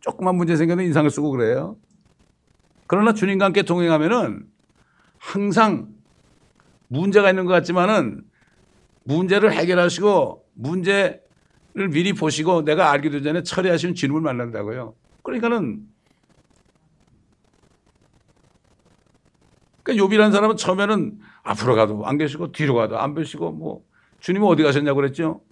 조그만 0.00 0.36
문제 0.36 0.56
생겨도 0.56 0.82
인상을 0.82 1.08
쓰고 1.10 1.30
그래요. 1.30 1.76
그러나 2.86 3.12
주님과 3.12 3.46
함께 3.46 3.62
동행하면은 3.62 4.46
항상 5.18 5.88
문제가 6.88 7.30
있는 7.30 7.44
것 7.46 7.52
같지만은 7.52 8.22
문제를 9.04 9.52
해결하시고 9.52 10.44
문제를 10.54 11.20
미리 11.90 12.12
보시고 12.12 12.64
내가 12.64 12.90
알기도 12.90 13.22
전에 13.22 13.42
처리하시는 13.42 13.94
주님을 13.94 14.20
만난다고요. 14.20 14.94
그러니까는 15.22 15.80
그러니까 19.86 20.04
요비라는 20.04 20.32
사람은 20.32 20.56
처음에는 20.56 21.20
앞으로 21.44 21.76
가도 21.76 22.04
안 22.06 22.18
계시고 22.18 22.50
뒤로 22.50 22.74
가도 22.74 22.98
안 22.98 23.14
계시고 23.14 23.52
뭐 23.52 23.84
주님은 24.18 24.48
어디 24.48 24.64
가셨냐고 24.64 24.96
그랬죠. 24.96 25.42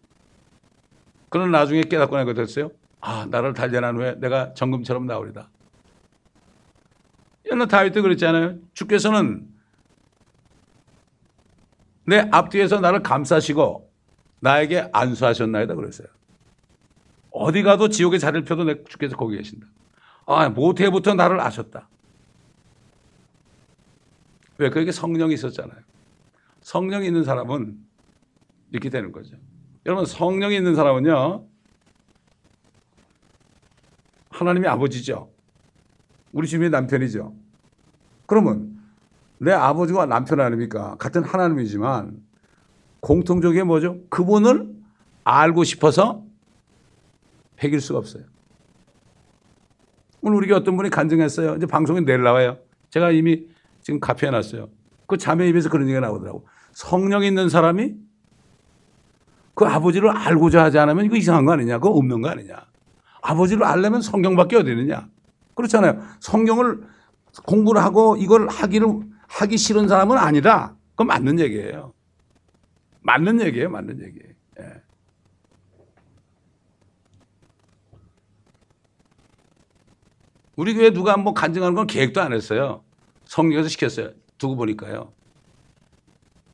그런 1.29 1.53
나중에 1.53 1.83
깨닫고 1.83 2.17
나게 2.17 2.35
됐어요. 2.35 2.73
아, 3.01 3.27
나를 3.31 3.55
단련한 3.55 3.97
후에 3.97 4.17
내가 4.19 4.53
정금처럼 4.55 5.07
나오리다. 5.07 5.49
옛날 7.53 7.69
다윗도 7.69 8.03
그랬잖아요. 8.03 8.57
주께서는 8.73 9.47
내 12.07 12.29
앞뒤에서 12.33 12.81
나를 12.81 13.05
감싸시고 13.05 13.89
나에게 14.41 14.89
안수하셨나이다 14.93 15.77
그랬어요. 15.77 16.09
어디 17.31 17.63
가도 17.63 17.89
지옥의 17.89 18.19
자리를 18.19 18.45
펴도 18.45 18.65
내 18.65 18.83
주께서 18.83 19.17
거기 19.17 19.37
계신다. 19.37 19.69
아, 20.27 20.49
모태부터 20.49 21.15
나를 21.15 21.41
아셨다. 21.41 21.89
왜? 24.59 24.71
그에게 24.71 24.93
성령이 24.93 25.35
있었잖아요. 25.35 25.79
성령이 26.61 27.07
있는 27.07 27.25
사람은 27.25 27.77
이렇게 28.71 28.91
되는 28.91 29.13
거죠. 29.13 29.37
여러분, 29.87 30.07
성령이 30.07 30.57
있는 30.57 30.75
사람은요, 30.75 31.47
하나님의 34.31 34.69
아버지죠. 34.71 35.31
우리 36.33 36.49
주님의 36.49 36.71
남편이죠. 36.71 37.35
그러면 38.27 38.77
내 39.39 39.53
아버지와 39.53 40.07
남편 40.07 40.41
아닙니까? 40.41 40.97
같은 40.99 41.23
하나님이지만 41.23 42.23
공통적인 43.01 43.67
뭐죠? 43.67 44.01
그분을 44.09 44.75
알고 45.25 45.65
싶어서 45.65 46.25
배길 47.57 47.81
수가 47.81 47.99
없어요. 47.99 48.25
오늘 50.23 50.39
우리가 50.39 50.57
어떤 50.57 50.77
분이 50.77 50.91
간증했어요. 50.91 51.57
이제 51.57 51.67
방송에 51.67 52.01
내려와요. 52.01 52.59
제가 52.91 53.11
이미 53.11 53.47
지금 53.85 54.01
가해놨어요. 54.01 54.71
그 55.07 55.19
자매 55.19 55.47
입에서 55.49 55.69
그런 55.69 55.87
얘기가 55.87 56.01
나오더라고. 56.01 56.49
성령 56.73 57.23
있는 57.23 57.51
사람이 57.51 57.95
그 59.55 59.67
아버지를 59.67 60.09
알고자 60.09 60.65
하지 60.65 60.79
않으면 60.79 61.05
이거 61.05 61.17
이상한 61.17 61.45
거 61.45 61.53
아니냐. 61.53 61.79
그거 61.79 61.91
없는 61.91 62.23
거 62.23 62.31
아니냐. 62.31 62.67
아버지를 63.23 63.65
알려면 63.65 64.01
성경밖에 64.01 64.57
어디 64.57 64.71
있느냐. 64.71 65.07
그렇잖아요. 65.55 66.01
성경을 66.21 66.83
공부를 67.47 67.83
하고 67.83 68.17
이걸 68.17 68.49
하기를 68.49 68.89
하기 69.29 69.59
싫은 69.59 69.87
사람은 69.87 70.17
아니다. 70.17 70.75
그건 70.93 71.09
맞는 71.09 71.39
얘기예요. 71.41 71.93
맞는 73.03 73.43
얘기예요. 73.43 73.69
맞는 73.69 74.01
얘기예요. 74.01 74.35
예. 74.61 74.83
우리 80.57 80.73
교회 80.75 80.91
누가 80.91 81.13
한번 81.13 81.35
간증하는 81.35 81.75
건 81.75 81.87
계획도 81.87 82.23
안 82.23 82.33
했어요. 82.33 82.84
성령에서 83.35 83.69
시켰어요. 83.69 84.11
두고 84.39 84.55
보니까요. 84.55 85.13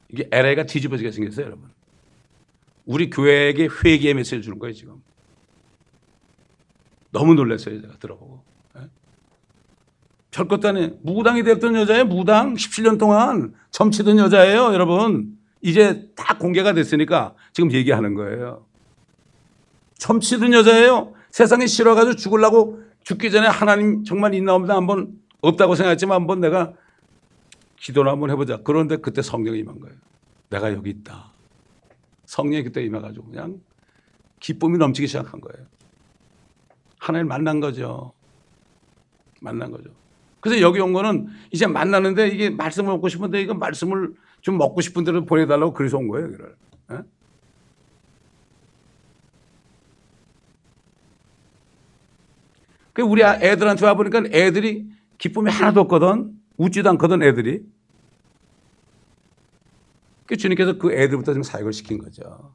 이게 0.08 0.26
LA가 0.32 0.64
뒤집어지게 0.64 1.10
생겼어요, 1.12 1.46
여러분. 1.46 1.68
우리 2.86 3.10
교회에게 3.10 3.68
회개의 3.84 4.14
메시지를 4.14 4.42
주는 4.42 4.58
거예요, 4.58 4.72
지금. 4.72 5.02
너무 7.10 7.34
놀랐어요, 7.34 7.82
제가 7.82 7.98
들어보고. 7.98 8.42
예? 8.78 8.80
별것도 10.30 10.68
아니에요. 10.68 10.90
무당이 11.02 11.42
됐던 11.42 11.74
여자예요, 11.74 12.06
무당. 12.06 12.54
17년 12.54 12.98
동안 12.98 13.54
점치던 13.70 14.16
여자예요, 14.16 14.72
여러분. 14.72 15.38
이제 15.60 16.10
다 16.16 16.38
공개가 16.38 16.72
됐으니까 16.72 17.34
지금 17.52 17.72
얘기하는 17.72 18.14
거예요. 18.14 18.64
점치던 19.98 20.54
여자예요. 20.54 21.12
세상에 21.30 21.66
싫어가지고 21.66 22.16
죽으려고 22.16 22.82
죽기 23.04 23.30
전에 23.30 23.46
하나님 23.46 24.02
정말 24.04 24.34
있나 24.34 24.54
없나 24.54 24.76
한번 24.76 25.20
없다고 25.40 25.74
생각했지만 25.74 26.20
한번 26.20 26.40
내가 26.40 26.72
기도를 27.76 28.10
한번 28.10 28.30
해보자. 28.30 28.58
그런데 28.62 28.96
그때 28.96 29.22
성령이 29.22 29.60
임한 29.60 29.80
거예요. 29.80 29.96
내가 30.50 30.72
여기 30.72 30.90
있다. 30.90 31.32
성령이 32.26 32.64
그때 32.64 32.84
임해가지고 32.84 33.26
그냥 33.26 33.60
기쁨이 34.38 34.78
넘치기 34.78 35.06
시작한 35.06 35.40
거예요. 35.40 35.66
하나님 36.98 37.28
만난 37.28 37.60
거죠. 37.60 38.12
만난 39.40 39.70
거죠. 39.70 39.90
그래서 40.40 40.60
여기 40.60 40.80
온 40.80 40.92
거는 40.92 41.28
이제 41.50 41.66
만나는데 41.66 42.28
이게 42.28 42.50
말씀을 42.50 42.92
먹고 42.92 43.08
싶은데 43.08 43.42
이거 43.42 43.54
말씀을 43.54 44.14
좀 44.40 44.58
먹고 44.58 44.80
싶은 44.80 45.04
데로 45.04 45.24
보내달라고 45.24 45.72
그래서 45.72 45.98
온 45.98 46.08
거예요. 46.08 46.26
여기를. 46.26 46.56
예? 46.92 46.98
그 52.92 53.02
우리 53.02 53.22
애들한테 53.22 53.86
와보니까 53.86 54.24
애들이 54.32 54.86
기쁨이 55.20 55.50
하나도 55.50 55.80
없거든. 55.82 56.32
웃지도 56.56 56.90
않거든, 56.90 57.22
애들이. 57.22 57.62
그 60.26 60.36
주님께서 60.36 60.78
그 60.78 60.92
애들부터 60.92 61.34
좀 61.34 61.42
사역을 61.42 61.72
시킨 61.72 61.98
거죠. 61.98 62.52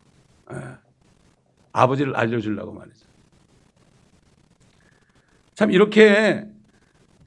예. 0.52 0.58
아버지를 1.72 2.16
알려주려고 2.16 2.74
말이죠. 2.74 3.08
참 5.54 5.72
이렇게 5.72 6.46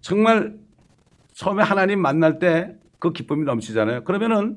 정말 0.01 0.59
처음에 1.33 1.63
하나님 1.63 2.01
만날 2.01 2.39
때 2.39 2.79
그 2.99 3.13
기쁨이 3.13 3.45
넘치잖아요. 3.45 4.05
그러면은 4.05 4.57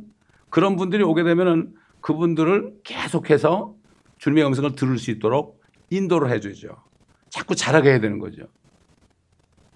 그런 0.49 0.75
분들이 0.75 1.03
오게 1.03 1.23
되면은 1.23 1.75
그분들을 2.01 2.79
계속해서 2.83 3.75
주님의 4.17 4.45
음성을 4.45 4.75
들을 4.75 4.97
수 4.97 5.11
있도록 5.11 5.61
인도를 5.89 6.29
해주죠. 6.31 6.83
자꾸 7.29 7.55
잘하게 7.55 7.89
해야 7.89 7.99
되는 7.99 8.19
거죠. 8.19 8.43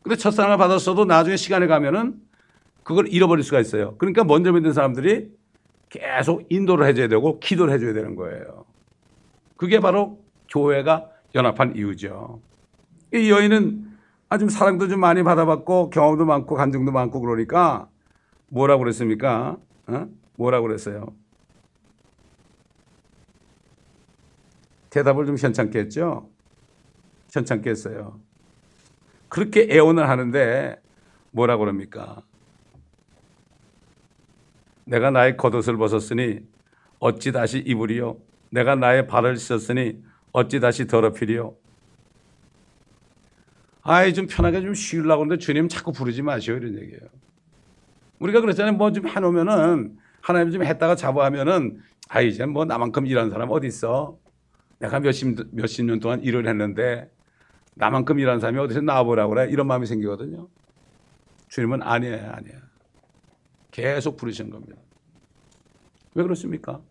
근데 0.06 0.18
첫사랑을 0.18 0.58
받았어도 0.58 1.06
나중에 1.06 1.36
시간이 1.36 1.66
가면은 1.66 2.22
그걸 2.84 3.08
잃어버릴 3.08 3.44
수가 3.44 3.60
있어요. 3.60 3.98
그러니까 3.98 4.24
먼저 4.24 4.52
믿는 4.52 4.72
사람들이 4.72 5.32
계속 5.90 6.46
인도를 6.50 6.86
해줘야 6.86 7.08
되고 7.08 7.40
기도를 7.40 7.74
해줘야 7.74 7.94
되는 7.94 8.16
거예요. 8.16 8.66
그게 9.58 9.80
바로 9.80 10.24
교회가 10.52 11.10
연합한 11.34 11.76
이유죠. 11.76 12.40
이 13.16 13.32
여인은 13.32 13.98
아주 14.30 14.48
사랑도 14.48 14.90
좀 14.90 15.00
많이 15.00 15.24
받아봤고 15.24 15.90
경험도 15.90 16.26
많고 16.26 16.54
간증도 16.54 16.92
많고 16.92 17.20
그러니까 17.20 17.90
뭐라고 18.50 18.84
그랬습니까? 18.84 19.58
어? 19.88 20.08
뭐라고 20.36 20.68
그랬어요? 20.68 21.08
대답을 24.92 25.26
좀 25.26 25.36
현찮게 25.36 25.80
했죠? 25.80 26.30
현찮게 27.34 27.72
했어요. 27.72 28.20
그렇게 29.36 29.68
애원을 29.70 30.08
하는데 30.08 30.82
뭐라고 31.32 31.66
그럽니까? 31.66 32.22
내가 34.86 35.12
나의 35.12 35.36
겉옷을 35.36 35.76
벗었으니 35.76 36.40
어찌 37.00 37.34
다시 37.34 37.58
입으리요? 37.60 38.16
내가 38.50 38.76
나의 38.76 39.08
발을 39.08 39.36
씻었으니 39.36 40.02
어찌 40.32 40.62
다시 40.62 40.88
더럽히리요? 40.88 41.54
아이 43.82 44.14
좀 44.14 44.26
편하게 44.26 44.62
좀 44.62 44.74
쉬려고 44.74 45.24
하는데 45.24 45.38
주님 45.38 45.68
자꾸 45.68 45.92
부르지 45.92 46.22
마시오 46.22 46.56
이런 46.56 46.76
얘기예요. 46.80 47.02
우리가 48.20 48.40
그랬잖아요. 48.40 48.76
뭐 48.76 48.92
좀 48.92 49.06
해놓으면은 49.06 49.98
하나님 50.22 50.52
좀 50.52 50.64
했다가 50.64 50.96
잡아하면은 50.96 51.82
아 52.08 52.22
이제 52.22 52.46
뭐 52.46 52.64
나만큼 52.64 53.06
일하는 53.06 53.32
사람 53.32 53.52
어디 53.52 53.68
있어? 53.68 54.18
내가 54.80 55.02
몇십 55.02 55.36
몇십 55.52 55.84
년 55.84 56.00
동안 56.00 56.24
일을 56.24 56.48
했는데 56.48 57.12
나만큼 57.76 58.20
일하는 58.20 58.40
사람이 58.40 58.60
어디서 58.60 58.82
나와보라고 58.82 59.34
그래? 59.34 59.50
이런 59.52 59.68
마음이 59.68 59.86
생기거든요. 59.86 60.48
주님은 61.50 61.84
아니에요, 61.84 62.32
아니에요. 62.32 62.60
계속 63.72 64.18
부르시는 64.18 64.50
겁니다. 64.50 64.78
왜 66.16 66.24
그렇습니까? 66.24 66.82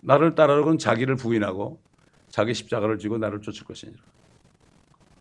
나를 0.00 0.34
따르건 0.34 0.78
자기를 0.78 1.16
부인하고 1.16 1.80
자기 2.28 2.54
십자가를 2.54 2.98
지고 2.98 3.18
나를 3.18 3.40
쫓을 3.42 3.64
것이니라. 3.64 4.00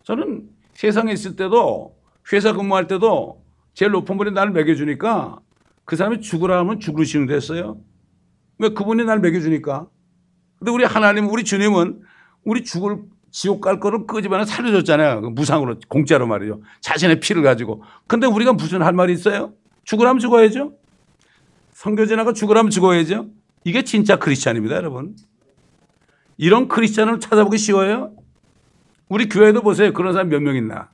저는 0.03 0.49
세상에 0.73 1.11
있을 1.11 1.35
때도 1.35 1.97
회사 2.31 2.53
근무할 2.53 2.87
때도 2.87 3.43
제일 3.73 3.91
높은 3.91 4.17
분이 4.17 4.31
나를 4.31 4.51
먹여주니까 4.53 5.39
그 5.83 5.95
사람이 5.95 6.21
죽으라 6.21 6.59
하면 6.59 6.79
죽으시는 6.79 7.27
됐어요. 7.27 7.81
왜 8.59 8.69
그분이 8.69 9.03
나를 9.03 9.21
먹여주니까. 9.21 9.87
근데 10.59 10.71
우리 10.71 10.83
하나님, 10.83 11.29
우리 11.29 11.43
주님은 11.43 12.01
우리 12.43 12.63
죽을 12.63 13.03
지옥 13.31 13.61
갈 13.61 13.79
거를 13.79 14.07
끄집어내 14.07 14.45
살려줬잖아요. 14.45 15.21
그 15.21 15.27
무상으로, 15.27 15.75
공짜로 15.87 16.27
말이죠. 16.27 16.61
자신의 16.81 17.19
피를 17.19 17.43
가지고. 17.43 17.83
근데 18.07 18.25
우리가 18.27 18.53
무슨 18.53 18.81
할 18.81 18.93
말이 18.93 19.13
있어요? 19.13 19.53
죽으라면 19.83 20.19
죽어야죠. 20.19 20.73
성교진하고 21.73 22.33
죽으라면 22.33 22.69
죽어야죠. 22.71 23.27
이게 23.63 23.83
진짜 23.83 24.17
크리스찬입니다, 24.17 24.75
여러분. 24.75 25.15
이런 26.37 26.67
크리스찬을 26.67 27.19
찾아보기 27.19 27.57
쉬워요? 27.57 28.13
우리 29.09 29.27
교회도 29.29 29.61
보세요. 29.61 29.93
그런 29.93 30.13
사람 30.13 30.29
몇 30.29 30.41
명 30.41 30.55
있나? 30.55 30.89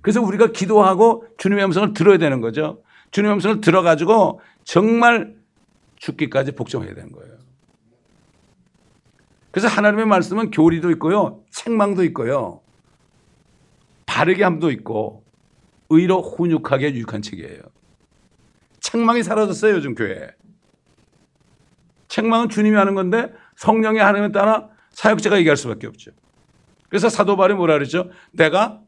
그래서 0.00 0.20
우리가 0.20 0.48
기도하고 0.48 1.26
주님의 1.38 1.64
음성을 1.66 1.92
들어야 1.94 2.18
되는 2.18 2.40
거죠. 2.40 2.82
주님의 3.12 3.34
음성을 3.34 3.60
들어가지고 3.60 4.40
정말 4.64 5.34
죽기까지 5.96 6.52
복종해야 6.52 6.94
되는 6.94 7.12
거예요. 7.12 7.31
그래서 9.52 9.68
하나님의 9.68 10.06
말씀은 10.06 10.50
교리도 10.50 10.90
있고요. 10.92 11.44
책망도 11.50 12.02
있고요. 12.04 12.62
바르게 14.06 14.42
함도 14.42 14.70
있고 14.72 15.24
의로 15.90 16.22
훈육하게 16.22 16.94
유익한 16.94 17.22
책이에요. 17.22 17.60
책망이 18.80 19.22
사라졌어요, 19.22 19.74
요즘 19.74 19.94
교회에. 19.94 20.30
책망은 22.08 22.48
주님이 22.48 22.76
하는 22.76 22.94
건데 22.94 23.32
성령의 23.56 24.02
하나님에 24.02 24.32
따라 24.32 24.68
사역자가 24.90 25.38
얘기할 25.38 25.56
수밖에 25.56 25.86
없죠. 25.86 26.10
그래서 26.88 27.08
사도 27.08 27.36
바울이 27.36 27.54
뭐라 27.54 27.74
그랬죠? 27.74 28.10
내가 28.32 28.80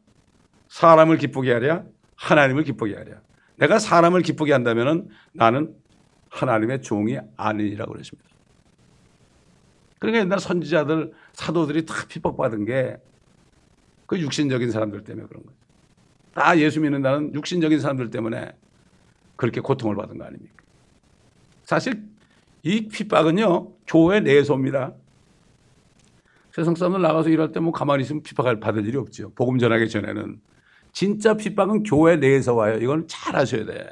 사람을 0.67 1.17
기쁘게 1.17 1.53
하랴 1.53 1.83
하나님을 2.15 2.63
기쁘게 2.63 2.95
하랴. 2.95 3.21
내가 3.57 3.79
사람을 3.79 4.21
기쁘게 4.21 4.51
한다면 4.51 5.09
나는 5.33 5.75
하나님의 6.29 6.81
종이 6.81 7.17
아니라고 7.37 7.93
그랬습니다. 7.93 8.29
그러니까 10.05 10.19
옛날 10.23 10.39
선지자들, 10.39 11.13
사도들이 11.33 11.85
다 11.85 11.95
핍박받은 12.07 12.65
게 12.65 12.97
그 14.05 14.19
육신적인 14.19 14.69
사람들 14.71 15.03
때문에 15.03 15.27
그런 15.27 15.43
거죠. 15.43 15.55
다 16.33 16.57
예수 16.59 16.79
믿는다는 16.79 17.33
육신적인 17.33 17.79
사람들 17.79 18.11
때문에 18.11 18.51
그렇게 19.35 19.61
고통을 19.61 19.95
받은 19.95 20.17
거 20.17 20.25
아닙니까? 20.25 20.53
사실 21.63 22.03
이 22.61 22.87
핍박은요, 22.87 23.71
교회 23.87 24.19
내소입니다. 24.19 24.93
세상 26.53 26.75
사람들 26.75 27.01
나가서 27.01 27.29
일할 27.29 27.51
때 27.51 27.59
뭐 27.59 27.71
가만히 27.71 28.03
있으면 28.03 28.21
핍박을 28.23 28.59
받을 28.59 28.85
일이 28.85 28.97
없죠. 28.97 29.31
복음 29.33 29.57
전하기 29.57 29.89
전에는. 29.89 30.39
진짜 30.93 31.33
핍박은 31.33 31.83
교회 31.83 32.15
내에서 32.15 32.53
와요. 32.53 32.77
이건 32.79 33.07
잘 33.07 33.35
아셔야 33.35 33.65
돼. 33.65 33.87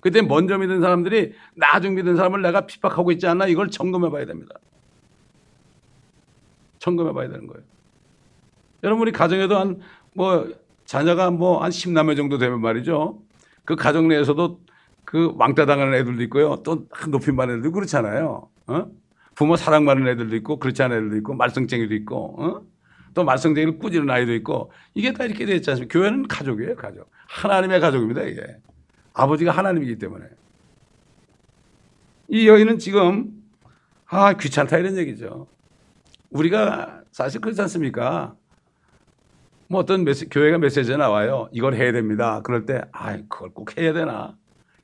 그때 0.00 0.22
먼저 0.22 0.56
믿은 0.58 0.80
사람들이 0.80 1.32
나중 1.54 1.94
믿은 1.94 2.16
사람을 2.16 2.42
내가 2.42 2.66
핍박하고 2.66 3.12
있지 3.12 3.26
않나 3.26 3.46
이걸 3.46 3.70
점검해 3.70 4.10
봐야 4.10 4.24
됩니다. 4.24 4.54
점검해 6.78 7.12
봐야 7.12 7.28
되는 7.28 7.46
거예요. 7.46 7.62
여러분 8.82 9.02
우리 9.02 9.12
가정에도 9.12 9.56
한 9.58 9.80
뭐 10.12 10.48
자녀가 10.84 11.30
뭐 11.30 11.62
한 11.62 11.70
10남매 11.70 12.16
정도 12.16 12.36
되면 12.38 12.60
말이죠. 12.60 13.22
그 13.64 13.76
가정 13.76 14.08
내에서도 14.08 14.60
그 15.04 15.32
왕따 15.36 15.66
당하는 15.66 15.94
애들도 15.94 16.22
있고요. 16.24 16.56
또 16.64 16.88
높임 17.08 17.36
받는 17.36 17.56
애들도 17.58 17.72
그렇잖아요. 17.72 18.48
어? 18.66 18.86
부모 19.36 19.54
사랑받는 19.56 20.08
애들도 20.08 20.34
있고 20.36 20.58
그렇지 20.58 20.82
않은 20.82 20.96
애들도 20.96 21.16
있고 21.18 21.34
말썽쟁이도 21.34 21.94
있고 21.94 22.42
어? 22.42 22.62
또 23.14 23.24
말썽쟁이를 23.24 23.78
꾸짖는 23.78 24.10
아이도 24.10 24.34
있고 24.34 24.72
이게 24.94 25.12
다 25.12 25.24
이렇게 25.24 25.46
되어 25.46 25.56
있지 25.56 25.70
않습니까? 25.70 25.98
교회는 25.98 26.26
가족이에요, 26.28 26.76
가족. 26.76 27.10
하나님의 27.28 27.80
가족입니다, 27.80 28.22
이게. 28.22 28.40
아버지가 29.12 29.50
하나님이기 29.52 29.98
때문에. 29.98 30.26
이 32.28 32.48
여인은 32.48 32.78
지금 32.78 33.42
아 34.06 34.34
귀찮다 34.34 34.78
이런 34.78 34.96
얘기죠. 34.96 35.46
우리가 36.30 37.02
사실 37.10 37.40
그렇지 37.40 37.60
않습니까? 37.62 38.34
뭐 39.68 39.80
어떤 39.80 40.04
메시, 40.04 40.28
교회가 40.28 40.58
메시지가 40.58 40.96
나와요. 40.96 41.48
이걸 41.52 41.74
해야 41.74 41.92
됩니다. 41.92 42.40
그럴 42.42 42.66
때, 42.66 42.82
아, 42.90 43.16
그걸 43.28 43.50
꼭 43.50 43.78
해야 43.78 43.92
되나? 43.92 44.36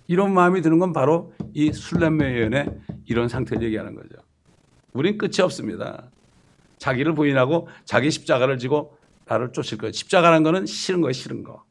이런 0.07 0.33
마음이 0.33 0.63
드는 0.63 0.79
건 0.79 0.93
바로 0.93 1.33
이 1.55 1.73
술람매연의 1.73 2.79
이런 3.07 3.29
상태를 3.29 3.65
얘기하는 3.65 3.97
거죠. 3.97 4.15
우린 4.93 5.19
끝이 5.19 5.41
없습니다. 5.43 6.09
자기를 6.79 7.15
부인하고 7.15 7.69
자기 7.85 8.13
십자가를 8.13 8.59
지고 8.59 8.97
나를 9.27 9.51
쫓을 9.53 9.79
거예요. 9.79 9.91
십자가라는 9.91 10.45
거는 10.45 10.67
싫은 10.67 11.01
거 11.01 11.11
싫은 11.11 11.43
거. 11.43 11.65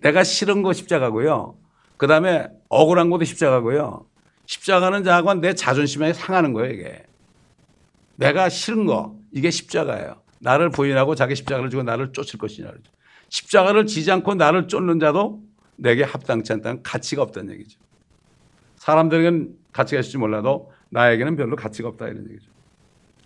내가 0.00 0.22
싫은 0.22 0.62
거 0.62 0.72
십자가고요. 0.72 1.56
그 2.00 2.06
다음에 2.06 2.48
억울한 2.70 3.10
것도 3.10 3.24
십자가고요. 3.24 4.06
십자가는 4.46 5.04
자관 5.04 5.42
내 5.42 5.52
자존심에 5.52 6.14
상하는 6.14 6.54
거예요, 6.54 6.72
이게. 6.72 7.04
내가 8.16 8.48
싫은 8.48 8.86
거, 8.86 9.18
이게 9.32 9.50
십자가예요. 9.50 10.22
나를 10.38 10.70
부인하고 10.70 11.14
자기 11.14 11.36
십자가를 11.36 11.68
지고 11.68 11.82
나를 11.82 12.12
쫓을 12.12 12.38
것이냐. 12.38 12.72
십자가를 13.28 13.84
지지 13.84 14.10
않고 14.12 14.34
나를 14.36 14.66
쫓는 14.66 14.98
자도 14.98 15.42
내게 15.76 16.02
합당치 16.02 16.54
않다는 16.54 16.82
가치가 16.82 17.20
없다는 17.20 17.52
얘기죠. 17.52 17.78
사람들에게는 18.76 19.54
가치가 19.70 20.00
있을지 20.00 20.16
몰라도 20.16 20.72
나에게는 20.88 21.36
별로 21.36 21.54
가치가 21.54 21.90
없다 21.90 22.08
이런 22.08 22.30
얘기죠. 22.30 22.50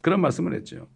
그런 0.01 0.21
말씀을 0.21 0.53
했죠. 0.53 0.89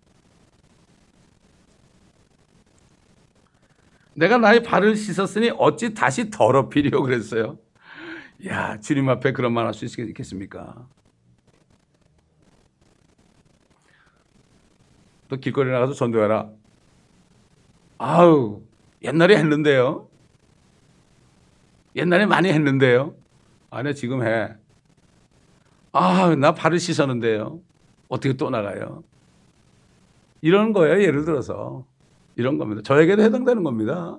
내가 4.15 4.37
나의 4.39 4.65
발을 4.65 4.97
씻었으니 4.97 5.53
어찌 5.57 5.95
다시 5.95 6.29
더럽히리요 6.29 7.05
그랬어요. 7.05 7.57
야 8.47 8.79
주님 8.81 9.09
앞에 9.09 9.33
그런 9.33 9.53
말 9.53 9.67
할 9.67 9.75
수 9.75 9.85
있겠습니까? 9.85 10.87
또 15.29 15.37
길거리 15.37 15.71
나가서 15.71 15.93
전도해라. 15.95 16.51
아우 17.99 18.63
옛날에 19.03 19.37
했는데요. 19.37 20.09
옛날에 21.97 22.27
많이 22.27 22.49
했는데요. 22.51 23.15
아니 23.71 23.95
지금 23.95 24.23
해. 24.23 24.55
아, 25.93 26.35
나 26.37 26.55
발을 26.55 26.79
씻었는데요. 26.79 27.61
어떻게 28.09 28.35
또 28.35 28.51
나가요? 28.51 29.03
이런 30.41 30.73
거예요. 30.73 31.03
예를 31.03 31.25
들어서. 31.25 31.85
이런 32.37 32.57
겁니다. 32.59 32.83
저에게도 32.83 33.23
해당되는 33.23 33.65
겁니다. 33.65 34.19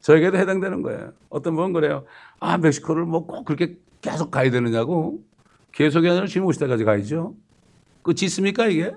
저에게도 0.00 0.38
해당되는 0.38 0.82
거예요. 0.82 1.12
어떤 1.28 1.56
분은 1.56 1.72
그래요. 1.72 2.04
아, 2.40 2.58
멕시코를 2.58 3.04
뭐 3.04 3.26
꼭 3.26 3.44
그렇게 3.44 3.76
계속 4.00 4.30
가야 4.30 4.50
되느냐고. 4.50 5.22
계속이 5.72 6.08
아니라 6.08 6.26
주님 6.26 6.46
오실 6.46 6.60
때까지 6.60 6.84
가야죠. 6.84 7.34
끝이 8.02 8.16
있습니까, 8.24 8.66
이게? 8.66 8.92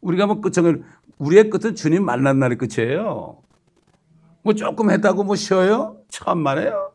우리가 0.00 0.26
뭐 0.26 0.40
끝은, 0.40 0.84
우리의 1.18 1.50
끝은 1.50 1.74
주님 1.74 2.04
만난 2.04 2.38
날이 2.38 2.56
끝이에요. 2.56 3.38
뭐 4.42 4.54
조금 4.54 4.90
했다고 4.90 5.24
뭐 5.24 5.36
쉬어요? 5.36 5.96
천만에요. 6.08 6.92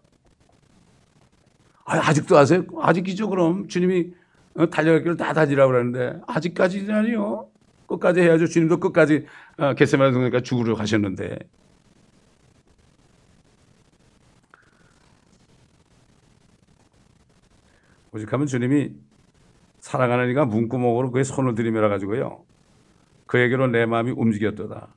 아, 1.86 1.98
아직도 1.98 2.38
하세요? 2.38 2.64
아직이죠, 2.82 3.30
그럼. 3.30 3.68
주님이 3.68 4.12
어, 4.56 4.70
달려갈 4.70 5.02
길을 5.02 5.18
다 5.18 5.34
다지라고 5.34 5.72
그러는데, 5.72 6.20
아직까지라니요. 6.28 7.48
끝까지 7.88 8.20
해야죠. 8.22 8.46
주님도 8.48 8.80
끝까지 8.80 9.26
어, 9.58 9.74
겟세마네 9.74 10.12
동네까지 10.12 10.44
죽으러 10.44 10.76
가셨는데. 10.76 11.40
오직하면 18.12 18.48
주님이 18.48 18.92
사랑하는 19.80 20.30
이가 20.30 20.46
문구멍으로 20.46 21.12
그의 21.12 21.24
손을 21.24 21.56
들이밀어 21.56 21.90
가지고요. 21.90 22.44
그에게로 23.28 23.68
내 23.68 23.86
마음이 23.86 24.12
움직였도다. 24.12 24.88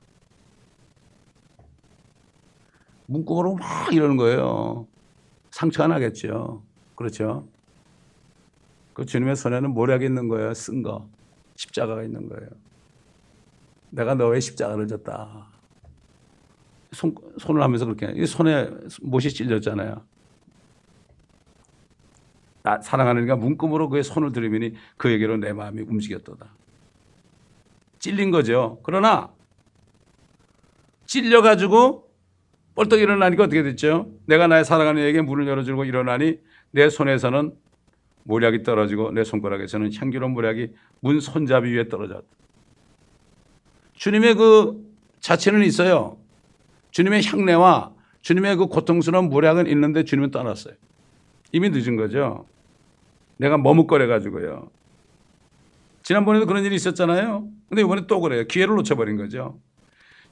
문구멍으로 3.06 3.56
막 3.56 3.92
이러는 3.92 4.16
거예요. 4.16 4.86
상처가 5.50 5.88
나겠죠. 5.88 6.62
그렇죠. 6.94 7.46
그 8.94 9.04
주님의 9.04 9.36
손에는 9.36 9.70
모략이 9.70 10.04
있는 10.04 10.28
거예요. 10.28 10.54
쓴 10.54 10.82
거. 10.82 11.08
십자가가 11.56 12.02
있는 12.02 12.28
거예요. 12.28 12.48
내가 13.90 14.14
너의 14.14 14.40
십자가를 14.40 14.88
졌다. 14.88 15.46
손, 16.92 17.14
손을 17.38 17.62
하면서 17.62 17.84
그렇게. 17.84 18.12
이 18.16 18.26
손에 18.26 18.70
못이 19.02 19.30
찔렸잖아요. 19.30 20.02
나, 22.62 22.80
사랑하는 22.80 23.24
이가 23.24 23.36
문금으로 23.36 23.88
그의 23.88 24.04
손을 24.04 24.32
들이미니 24.32 24.74
그에게로 24.96 25.38
내 25.38 25.52
마음이 25.52 25.82
움직였도다. 25.82 26.46
찔린 27.98 28.30
거죠. 28.30 28.80
그러나 28.82 29.30
찔려가지고 31.06 32.10
벌떡 32.74 33.00
일어나니까 33.00 33.44
어떻게 33.44 33.62
됐죠? 33.62 34.10
내가 34.26 34.46
나의 34.46 34.64
사랑하는 34.64 35.02
이에게 35.02 35.20
문을 35.20 35.46
열어주고 35.46 35.84
일어나니 35.84 36.38
내 36.70 36.88
손에서는 36.88 37.52
모략이 38.24 38.62
떨어지고 38.62 39.10
내 39.10 39.24
손가락에서는 39.24 39.92
향기로운 39.94 40.32
모략이 40.32 40.72
문 41.00 41.20
손잡이 41.20 41.70
위에 41.72 41.88
떨어졌다. 41.88 42.26
주님의 43.94 44.34
그 44.36 44.80
자체는 45.20 45.62
있어요. 45.64 46.18
주님의 46.92 47.24
향내와 47.24 47.92
주님의 48.22 48.56
그 48.56 48.66
고통스러운 48.66 49.28
모략은 49.28 49.66
있는데 49.66 50.04
주님은 50.04 50.30
떠났어요. 50.30 50.74
이미 51.52 51.70
늦은 51.70 51.96
거죠. 51.96 52.46
내가 53.36 53.58
머뭇거려 53.58 54.06
가지고요. 54.06 54.70
지난번에도 56.02 56.46
그런 56.46 56.64
일이 56.64 56.74
있었잖아요. 56.74 57.46
근데 57.68 57.82
이번에 57.82 58.06
또 58.06 58.20
그래요. 58.20 58.44
기회를 58.46 58.74
놓쳐버린 58.76 59.16
거죠. 59.16 59.58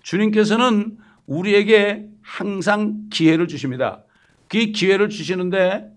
주님께서는 0.03 0.99
우리에게 1.27 2.07
항상 2.23 3.09
기회를 3.11 3.47
주십니다. 3.49 4.03
그 4.49 4.59
기회를 4.67 5.09
주시는데 5.11 5.91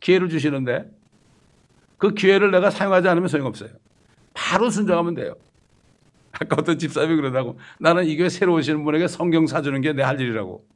기회를 0.00 0.28
주시는데 0.28 0.90
그 1.98 2.14
기회를 2.14 2.50
내가 2.50 2.70
사용하지 2.70 3.08
않으면 3.08 3.28
소용없어요. 3.28 3.70
바로 4.34 4.70
순종하면 4.70 5.14
돼요. 5.14 5.34
아까 6.32 6.56
어떤 6.58 6.78
집사님이 6.78 7.16
그러다고 7.16 7.58
나는 7.78 8.06
이 8.06 8.16
교회 8.16 8.28
새로 8.28 8.54
오시는 8.54 8.82
분에게 8.84 9.06
성경 9.06 9.46
사주는 9.46 9.80
게 9.82 9.92
내 9.92 10.02
할 10.02 10.20
일이라고. 10.20 10.66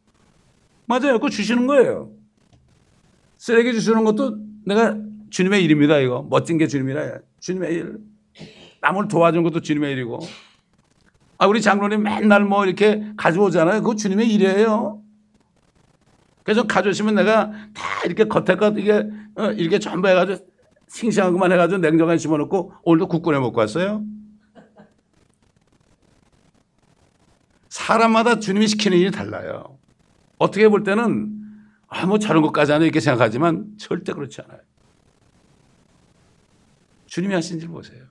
맞아요. 0.86 1.14
그거 1.14 1.30
주시는 1.30 1.66
거예요. 1.66 2.12
쓰레기 3.46 3.72
주시는 3.74 4.02
것도 4.02 4.38
내가 4.64 4.98
주님의 5.30 5.62
일입니다. 5.62 5.98
이거 5.98 6.26
멋진 6.28 6.58
게 6.58 6.66
주님이라 6.66 7.20
주님의 7.38 7.74
일. 7.74 7.98
남을 8.80 9.06
도와주는 9.06 9.44
것도 9.44 9.60
주님의 9.60 9.92
일이고. 9.92 10.18
아 11.38 11.46
우리 11.46 11.62
장로님 11.62 12.02
맨날 12.02 12.44
뭐 12.44 12.66
이렇게 12.66 13.06
가져오잖아요. 13.16 13.82
그거 13.82 13.94
주님의 13.94 14.28
일이에요. 14.34 15.00
그래서 16.42 16.64
가져오시면 16.64 17.14
내가 17.14 17.52
다 17.72 17.84
이렇게 18.04 18.24
겉에가 18.24 18.74
이게 18.78 19.08
어, 19.36 19.52
이렇게 19.52 19.78
전부 19.78 20.08
해가지고 20.08 20.44
싱싱한 20.88 21.30
것만 21.30 21.52
해가지고 21.52 21.80
냉장고에 21.82 22.16
집어넣고 22.16 22.72
오늘도 22.82 23.06
국 23.06 23.22
끓여 23.22 23.38
먹고 23.38 23.60
왔어요. 23.60 24.02
사람마다 27.68 28.40
주님이 28.40 28.66
시키는 28.66 28.98
일이 28.98 29.12
달라요. 29.12 29.78
어떻게 30.38 30.68
볼 30.68 30.82
때는 30.82 31.45
아, 31.88 32.06
뭐 32.06 32.18
저런 32.18 32.42
것까지 32.42 32.72
하네 32.72 32.84
이렇게 32.84 33.00
생각하지만 33.00 33.76
절대 33.78 34.12
그렇지 34.12 34.40
않아요. 34.42 34.60
주님이 37.06 37.34
하신 37.34 37.60
일 37.60 37.68
보세요. 37.68 38.04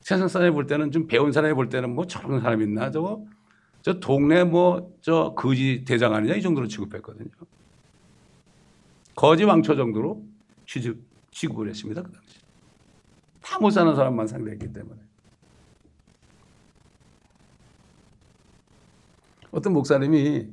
세상 0.00 0.28
사람이 0.28 0.52
볼 0.52 0.66
때는 0.66 0.92
좀 0.92 1.06
배운 1.06 1.32
사람이 1.32 1.54
볼 1.54 1.68
때는 1.68 1.94
뭐 1.94 2.06
저런 2.06 2.40
사람 2.40 2.62
있나 2.62 2.90
저거 2.90 3.24
저 3.82 3.94
동네 3.98 4.44
뭐 4.44 4.92
저 5.00 5.34
거지 5.36 5.84
대장 5.86 6.14
아니냐 6.14 6.34
이 6.34 6.42
정도로 6.42 6.66
취급했거든요. 6.68 7.28
거지 9.14 9.44
왕초 9.44 9.74
정도로 9.76 10.22
취급, 10.66 11.00
취급을 11.30 11.68
했습니다. 11.68 12.02
그 12.02 12.12
당시. 12.12 12.40
다 13.40 13.58
못 13.58 13.70
사는 13.70 13.94
사람만 13.94 14.26
상대했기 14.26 14.72
때문에. 14.72 15.00
어떤 19.52 19.72
목사님이 19.72 20.48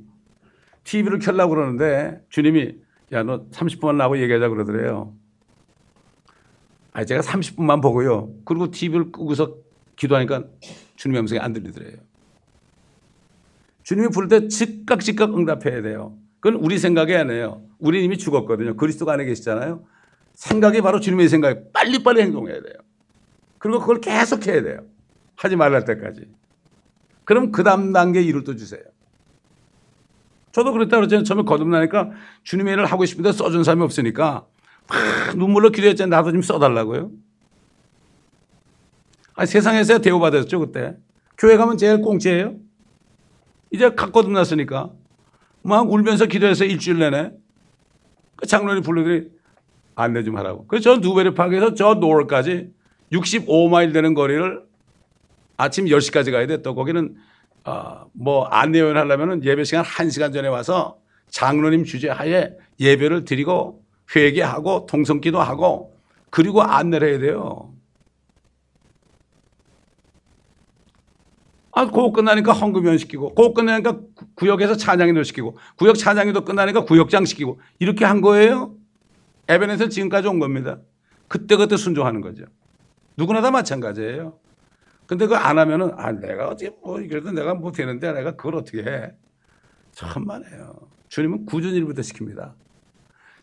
TV를 0.84 1.18
켜려고 1.18 1.54
그러는데 1.54 2.22
주님이 2.28 2.76
야, 3.12 3.22
너 3.22 3.46
30분만 3.50 3.96
나고 3.96 4.18
얘기하자 4.18 4.48
그러더래요. 4.48 5.14
아, 6.92 7.04
제가 7.04 7.20
30분만 7.22 7.82
보고요. 7.82 8.32
그리고 8.44 8.70
TV를 8.70 9.10
끄고서 9.10 9.56
기도하니까 9.96 10.44
주님의 10.96 11.20
음성이 11.20 11.40
안 11.40 11.52
들리더래요. 11.52 11.96
주님이 13.82 14.08
부를 14.08 14.28
때 14.28 14.48
즉각 14.48 15.00
즉각 15.00 15.36
응답해야 15.36 15.82
돼요. 15.82 16.16
그건 16.40 16.60
우리 16.62 16.78
생각이 16.78 17.14
아니에요. 17.14 17.62
우리 17.78 18.04
이미 18.04 18.16
죽었거든요. 18.16 18.76
그리스도가 18.76 19.12
안에 19.14 19.24
계시잖아요. 19.24 19.84
생각이 20.34 20.80
바로 20.80 21.00
주님의 21.00 21.28
생각이 21.28 21.60
빨리빨리 21.72 22.22
행동해야 22.22 22.60
돼요. 22.60 22.74
그리고 23.58 23.80
그걸 23.80 24.00
계속 24.00 24.46
해야 24.46 24.62
돼요. 24.62 24.80
하지 25.36 25.56
말랄 25.56 25.84
때까지. 25.84 26.28
그럼 27.24 27.52
그 27.52 27.62
다음 27.62 27.92
단계 27.92 28.22
일을 28.22 28.44
또 28.44 28.56
주세요. 28.56 28.82
저도 30.54 30.72
그랬다 30.72 30.98
그랬잖아요. 30.98 31.24
처음에 31.24 31.42
거듭나니까 31.42 32.10
주님의 32.44 32.74
일을 32.74 32.86
하고 32.86 33.04
싶은데 33.04 33.32
써준 33.32 33.64
사람이 33.64 33.82
없으니까 33.82 34.46
막 34.86 35.36
눈물로 35.36 35.70
기도했잖아요. 35.70 36.16
나도 36.16 36.30
좀 36.30 36.42
써달라고요. 36.42 37.10
아니, 39.34 39.48
세상에서 39.48 39.98
대우받았죠, 39.98 40.60
그때. 40.60 40.96
교회 41.36 41.56
가면 41.56 41.76
제일 41.76 42.00
공짜예요. 42.00 42.54
이제 43.72 43.90
각 43.96 44.12
거듭났으니까 44.12 44.92
막 45.62 45.90
울면서 45.90 46.26
기도해서 46.26 46.64
일주일 46.64 47.00
내내 47.00 47.32
그 48.36 48.46
장로님 48.46 48.84
불러들이 48.84 49.30
안내 49.96 50.22
좀 50.22 50.36
하라고. 50.36 50.68
그래서 50.68 50.94
저 50.94 51.00
누베르 51.00 51.34
파크에서 51.34 51.74
저 51.74 51.94
노을까지 51.94 52.70
65마일 53.10 53.92
되는 53.92 54.14
거리를 54.14 54.62
아침 55.56 55.86
10시까지 55.86 56.30
가야 56.30 56.46
돼. 56.46 56.62
또 56.62 56.76
거기는 56.76 57.16
어, 57.64 58.06
뭐 58.12 58.44
안내원 58.46 58.96
하려면은 58.96 59.44
예배 59.44 59.64
시간 59.64 59.84
1시간 59.84 60.32
전에 60.32 60.48
와서 60.48 60.98
장로님 61.30 61.84
주재하에 61.84 62.50
예배를 62.78 63.24
드리고 63.24 63.82
회개하고 64.14 64.86
통성기도 64.86 65.40
하고 65.40 65.96
그리고 66.30 66.62
안내를 66.62 67.08
해야 67.08 67.18
돼요. 67.18 67.74
아, 71.76 71.86
그거 71.86 72.12
끝나니까 72.12 72.52
헌금연 72.52 72.98
시키고, 72.98 73.34
그거 73.34 73.52
끝나니까 73.52 73.98
구역에서 74.36 74.76
찬양인도 74.76 75.24
시키고, 75.24 75.56
구역 75.76 75.96
찬양인도 75.98 76.44
끝나니까 76.44 76.84
구역장 76.84 77.24
시키고, 77.24 77.60
이렇게 77.80 78.04
한 78.04 78.20
거예요. 78.20 78.76
에벤에서 79.48 79.88
지금까지 79.88 80.28
온 80.28 80.38
겁니다. 80.38 80.78
그때그때 81.26 81.76
순종하는 81.76 82.20
거죠. 82.20 82.44
누구나 83.16 83.40
다 83.40 83.50
마찬가지예요. 83.50 84.38
근데 85.06 85.26
그거 85.26 85.36
안 85.36 85.58
하면은, 85.58 85.92
아, 85.96 86.12
내가 86.12 86.48
어떻게, 86.48 86.70
뭐, 86.82 86.96
그래도 86.96 87.30
내가 87.30 87.54
뭐 87.54 87.72
되는데 87.72 88.12
내가 88.12 88.32
그걸 88.36 88.56
어떻게 88.56 88.82
해. 88.82 89.12
천만에요. 89.92 90.74
주님은 91.08 91.46
구준일부터 91.46 92.02
시킵니다. 92.02 92.52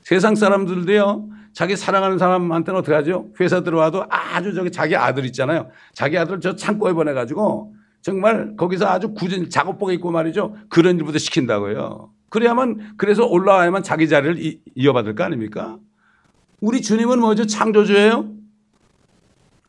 세상 0.02 0.36
사람들도요, 0.36 1.30
자기 1.54 1.76
사랑하는 1.76 2.18
사람한테는 2.18 2.80
어떻게 2.80 2.96
하죠? 2.96 3.30
회사 3.40 3.62
들어와도 3.62 4.06
아주 4.10 4.54
저기 4.54 4.72
자기 4.72 4.96
아들 4.96 5.26
있잖아요. 5.26 5.70
자기 5.94 6.18
아들 6.18 6.40
저 6.40 6.56
창고에 6.56 6.94
보내 6.94 7.14
가지고 7.14 7.76
정말 8.02 8.56
거기서 8.56 8.88
아주 8.88 9.14
굳은 9.14 9.50
작업복 9.50 9.94
입고 9.94 10.12
말이죠. 10.12 10.56
그런 10.70 10.98
일부터 10.98 11.20
시킨다고요. 11.20 12.12
그래야만, 12.30 12.96
그래서 12.98 13.26
올라와야만 13.26 13.84
자기 13.84 14.10
자리를 14.10 14.44
이, 14.44 14.62
이어받을 14.76 15.16
거 15.16 15.24
아닙니까? 15.24 15.78
우리 16.62 16.82
주님은 16.82 17.20
뭐죠? 17.20 17.46
창조주예요? 17.46 18.41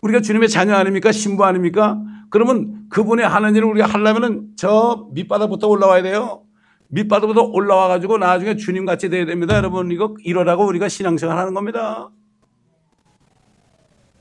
우리가 0.02 0.20
주님의 0.20 0.48
자녀 0.48 0.74
아닙니까? 0.74 1.12
신부 1.12 1.44
아닙니까? 1.44 1.98
그러면 2.28 2.88
그분의 2.88 3.26
하는 3.26 3.54
일을 3.54 3.68
우리가 3.68 3.86
하려면은 3.86 4.48
저 4.56 5.08
밑바닥부터 5.12 5.68
올라와야 5.68 6.02
돼요. 6.02 6.42
밑바닥부터 6.88 7.42
올라와 7.44 7.88
가지고 7.88 8.18
나중에 8.18 8.56
주님 8.56 8.84
같이 8.84 9.08
돼야 9.08 9.24
됩니다. 9.24 9.56
여러분 9.56 9.90
이거 9.92 10.14
이러라고 10.24 10.66
우리가 10.66 10.88
신앙생활 10.88 11.38
하는 11.38 11.54
겁니다. 11.54 12.10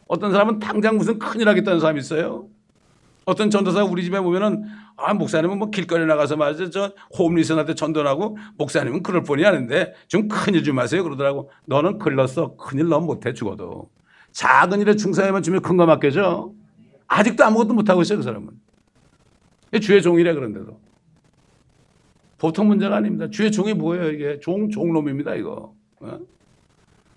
어떤 0.08 0.32
사람은 0.32 0.60
당장 0.60 0.98
무슨 0.98 1.18
큰일 1.18 1.50
하겠다는 1.50 1.80
사람이 1.80 2.00
있어요. 2.00 2.48
어떤 3.26 3.50
전도사가 3.50 3.86
우리 3.86 4.04
집에 4.04 4.20
보면은 4.20 4.64
아 4.98 5.14
목사님은 5.16 5.58
뭐 5.58 5.70
길거리 5.70 6.06
나가서 6.06 6.36
말이죠 6.36 6.70
저 6.70 6.92
홈리스한테 7.18 7.76
전도하고 7.76 8.38
목사님은 8.58 9.04
그럴 9.04 9.24
뿐이 9.24 9.46
아닌데 9.46 9.94
좀 10.08 10.28
큰일 10.28 10.64
좀 10.64 10.80
하세요 10.80 11.04
그러더라고 11.04 11.52
너는 11.66 11.98
글렀어 12.00 12.56
큰일 12.56 12.90
넌 12.90 13.06
못해 13.06 13.34
죽어도 13.34 13.90
작은 14.32 14.80
일에 14.82 14.96
충성하면 14.96 15.42
주면 15.44 15.62
큰 15.62 15.78
거 15.78 15.86
맡겨줘 15.86 16.52
아직도 17.08 17.44
아무것도 17.44 17.74
못하고 17.74 18.02
있어요 18.02 18.20
그 18.20 18.24
사람은. 18.24 18.50
주의 19.82 20.02
종이래 20.02 20.34
그런데도. 20.34 20.80
보통 22.38 22.68
문제가 22.68 22.98
아닙니다. 22.98 23.30
주의 23.30 23.52
종이 23.52 23.74
뭐예요 23.74 24.10
이게? 24.12 24.40
종 24.40 24.70
종놈입니다 24.70 25.36
이거. 25.36 25.74
어? 26.00 26.20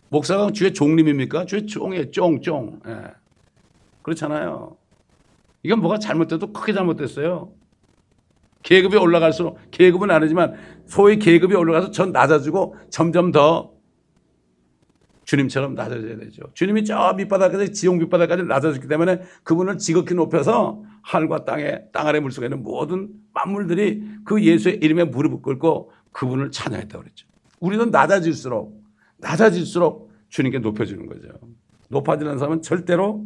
목사가 0.09 0.51
주의 0.53 0.73
종님입니까? 0.75 1.47
주의 1.47 1.67
종이에요 1.67 2.11
쫑 2.11 2.41
쫑 2.41 2.81
예. 2.87 3.13
그렇잖아요. 4.03 4.77
이건 5.63 5.81
뭐가 5.81 5.99
잘못돼도 5.99 6.53
크게 6.53 6.73
잘못됐어요. 6.73 7.51
계급이 8.63 8.97
올라갈수록 8.97 9.59
계급은 9.71 10.11
아니지만 10.11 10.55
소위 10.87 11.19
계급이 11.19 11.55
올라가서 11.55 11.91
전 11.91 12.13
낮아지고 12.13 12.77
점점 12.91 13.31
더 13.33 13.74
주님처럼 15.25 15.75
낮아져야 15.75 16.19
되죠. 16.19 16.43
주님이 16.55 16.85
저 16.85 17.15
밑바닥까지 17.15 17.73
지옥 17.73 17.97
밑바닥까지 17.99 18.45
낮아졌기 18.45 18.89
때문에 18.89 19.23
그분을 19.43 19.79
지극히 19.79 20.15
높여서 20.15 20.83
하늘과 21.03 21.45
땅에 21.45 21.83
땅 21.93 22.07
아래 22.07 22.21
물속에 22.21 22.47
있는 22.47 22.63
모든 22.63 23.09
만물들이 23.33 24.03
그 24.25 24.43
예수의 24.43 24.77
이름에 24.83 25.05
무릎을 25.05 25.43
꿇고 25.43 25.93
그분을 26.13 26.51
찬양했다고 26.51 27.03
그랬죠. 27.03 27.27
우리는 27.61 27.91
낮아질수록 27.91 28.83
낮아질수록 29.19 30.13
주님께 30.29 30.59
높여주는 30.59 31.07
거죠. 31.07 31.29
높아지는 31.89 32.39
사람은 32.39 32.63
절대로 32.63 33.25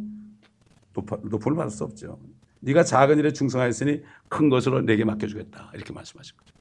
높음을 0.93 1.55
받을 1.55 1.71
수 1.71 1.83
없죠. 1.83 2.19
네가 2.61 2.83
작은 2.83 3.17
일에 3.19 3.31
충성하였으니 3.31 4.01
큰 4.27 4.49
것으로 4.49 4.81
내게 4.81 5.05
맡겨주겠다. 5.05 5.71
이렇게 5.73 5.93
말씀하신 5.93 6.35
거죠. 6.37 6.58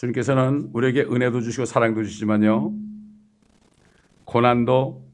주님께서는 0.00 0.70
우리에게 0.72 1.02
은혜도 1.02 1.42
주시고 1.42 1.66
사랑도 1.66 2.02
주시지만요. 2.02 2.72
고난도 4.24 5.04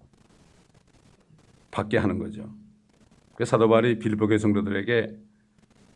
받게 1.72 1.99
하는 1.99 2.18
거죠. 2.18 2.49
그 3.35 3.44
사도 3.44 3.68
바울이 3.68 3.99
빌보 3.99 4.29
교 4.29 4.38
성도들에게 4.38 5.18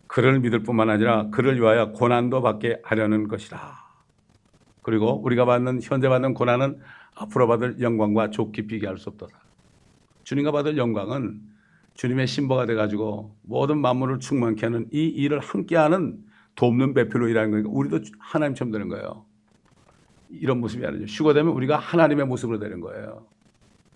그를 0.08 0.40
믿을 0.40 0.64
뿐만 0.64 0.90
아니라 0.90 1.30
그를 1.30 1.60
위하여 1.60 1.92
고난도 1.92 2.42
받게 2.42 2.80
하려는 2.82 3.28
것이라. 3.28 3.78
그리고 4.82 5.22
우리가 5.22 5.44
받는 5.44 5.80
현재 5.82 6.08
받는 6.08 6.34
고난은 6.34 6.80
앞으로 7.14 7.46
받을 7.46 7.80
영광과 7.80 8.30
좋게 8.30 8.66
비교할 8.66 8.98
수 8.98 9.10
없도다. 9.10 9.38
주님과 10.24 10.50
받을 10.50 10.76
영광은 10.76 11.40
주님의 11.94 12.26
신부가 12.26 12.66
돼 12.66 12.74
가지고 12.74 13.36
모든 13.42 13.78
만물을 13.78 14.18
충만케 14.18 14.66
하는 14.66 14.88
이 14.92 15.04
일을 15.06 15.38
함께하는 15.38 16.29
돕는 16.54 16.94
배필로 16.94 17.28
일하는 17.28 17.50
거니까 17.50 17.70
우리도 17.70 18.00
하나님처럼 18.18 18.70
되는 18.72 18.88
거예요. 18.88 19.24
이런 20.30 20.60
모습이 20.60 20.84
아니죠. 20.86 21.04
휴거되면 21.06 21.52
우리가 21.52 21.76
하나님의 21.78 22.26
모습으로 22.26 22.58
되는 22.58 22.80
거예요. 22.80 23.26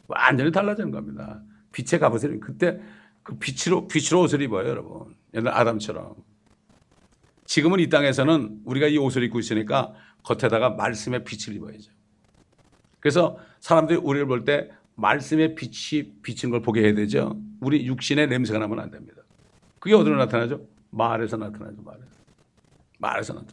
완전히 0.08 0.50
달라지는 0.50 0.90
겁니다. 0.90 1.42
빛의 1.72 2.00
갑옷을 2.00 2.40
그때 2.40 2.80
그 3.22 3.36
빛으로 3.38 3.88
빛으로 3.88 4.22
옷을 4.22 4.42
입어요, 4.42 4.68
여러분. 4.68 5.14
옛날 5.34 5.54
아담처럼. 5.54 6.14
지금은 7.46 7.80
이 7.80 7.88
땅에서는 7.88 8.60
우리가 8.64 8.86
이 8.88 8.96
옷을 8.98 9.22
입고 9.24 9.38
있으니까 9.38 9.94
겉에다가 10.22 10.70
말씀의 10.70 11.24
빛을 11.24 11.56
입어야죠. 11.56 11.92
그래서 13.00 13.38
사람들이 13.60 13.98
우리를 13.98 14.26
볼 14.26 14.44
때 14.44 14.70
말씀의 14.96 15.54
빛이 15.54 16.12
비치는 16.22 16.52
걸 16.52 16.62
보게 16.62 16.82
해야 16.82 16.94
되죠. 16.94 17.38
우리 17.60 17.84
육신의 17.86 18.28
냄새가 18.28 18.58
나면 18.58 18.78
안 18.80 18.90
됩니다. 18.90 19.22
그게 19.80 19.94
어디로 19.94 20.16
나타나죠? 20.16 20.66
말에서 20.90 21.36
나타나죠. 21.36 21.82
말에서. 21.82 22.13
나타나. 23.12 23.44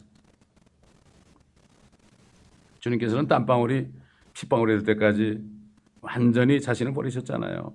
주님께서는 2.80 3.28
땀방울이 3.28 3.92
핏방울이 4.34 4.82
될 4.82 4.96
때까지 4.96 5.42
완전히 6.00 6.60
자신을 6.60 6.92
버리셨잖아요. 6.92 7.74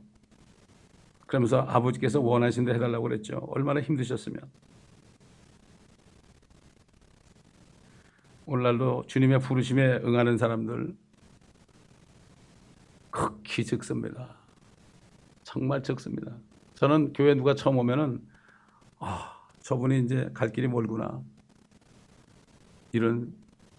그러면서 1.28 1.62
아버지께서 1.62 2.20
원하신 2.22 2.66
대 2.66 2.74
해달라고 2.74 3.04
그랬죠. 3.04 3.38
얼마나 3.50 3.82
힘드셨으면. 3.82 4.42
오늘날도 8.46 9.04
주님의 9.08 9.40
부르심에 9.40 9.98
응하는 10.06 10.38
사람들 10.38 10.96
극히 13.12 13.66
적습니다. 13.66 14.38
정말 15.44 15.84
적습니다. 15.84 16.38
저는 16.76 17.14
교회 17.14 17.34
누가 17.34 17.56
처음 17.56 17.78
오면은 17.78 18.26
아, 19.00 19.38
저분이 19.60 20.00
이제 20.00 20.30
갈 20.34 20.52
길이 20.52 20.68
멀구나. 20.68 21.22
이런 22.98 23.34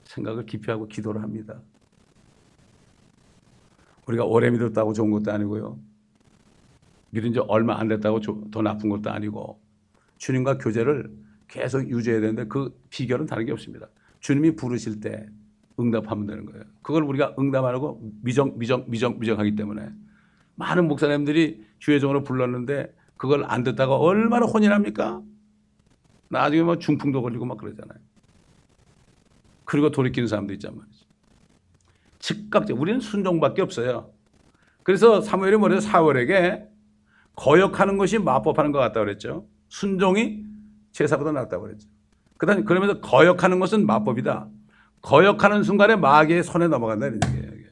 생각을 0.05 0.47
깊이 0.47 0.71
하고 0.71 0.87
기도를 0.89 1.23
합니다. 1.23 1.61
우리가 4.07 4.25
오래 4.25 4.51
믿었다고 4.51 4.95
좋은 4.95 5.11
것도 5.11 5.31
아니고요. 5.33 5.79
믿은 7.11 7.33
지 7.33 7.41
얼마 7.41 7.79
안 7.79 7.89
됐다고 7.89 8.21
더 8.51 8.63
나쁜 8.63 8.89
것도 8.89 9.11
아니고 9.11 9.61
주님과 10.19 10.59
교제를 10.59 11.11
계속 11.47 11.89
유지해야 11.89 12.21
되는데 12.21 12.47
그 12.47 12.79
비결은 12.91 13.27
다른 13.27 13.45
게 13.47 13.53
없습니다. 13.53 13.89
주님이 14.21 14.57
부르실 14.57 15.01
때 15.01 15.27
응답하면 15.81 16.27
되는 16.27 16.45
거예요. 16.47 16.65
그걸 16.83 17.05
우리가 17.05 17.35
응답 17.39 17.65
안 17.65 17.75
하고 17.75 18.01
미정, 18.23 18.59
미정, 18.59 18.85
미정, 18.89 19.19
미정하기 19.19 19.55
때문에 19.57 19.91
많은 20.57 20.89
목사님들이 20.89 21.65
주회종으로 21.79 22.25
불렀는데 22.25 22.95
그걸 23.17 23.45
안 23.45 23.63
듣다가 23.63 23.97
얼마나 23.97 24.47
혼인합니까? 24.47 25.23
나중에 26.31 26.63
뭐 26.63 26.79
중풍도 26.79 27.23
걸리고 27.23 27.45
막 27.45 27.59
그러잖아요. 27.59 27.99
그리고 29.69 29.91
돌이키는 29.91 30.27
사람도 30.27 30.55
있단 30.55 30.75
말이죠. 30.75 31.07
즉각적 32.21 32.81
우리는 32.81 33.01
순종밖에 33.01 33.61
없어요. 33.61 34.11
그래서 34.83 35.21
사무엘이 35.21 35.59
뭐래요? 35.59 35.79
사월에게 35.81 36.67
거역하는 37.37 37.99
것이 37.99 38.19
마법하는 38.19 38.73
것 38.73 38.79
같다고 38.79 39.05
그랬죠. 39.05 39.47
순종이 39.69 40.43
제사보다 40.93 41.33
낫다고 41.33 41.65
그랬죠. 41.65 41.87
그다음 42.39 42.65
그러면서 42.65 43.01
거역하는 43.03 43.61
것은 43.61 43.85
마법이다. 43.85 44.49
거역하는 45.03 45.63
순간에 45.63 45.97
마귀의 45.97 46.45
손에 46.45 46.67
넘어간다는 46.69 47.21
얘기예요. 47.27 47.69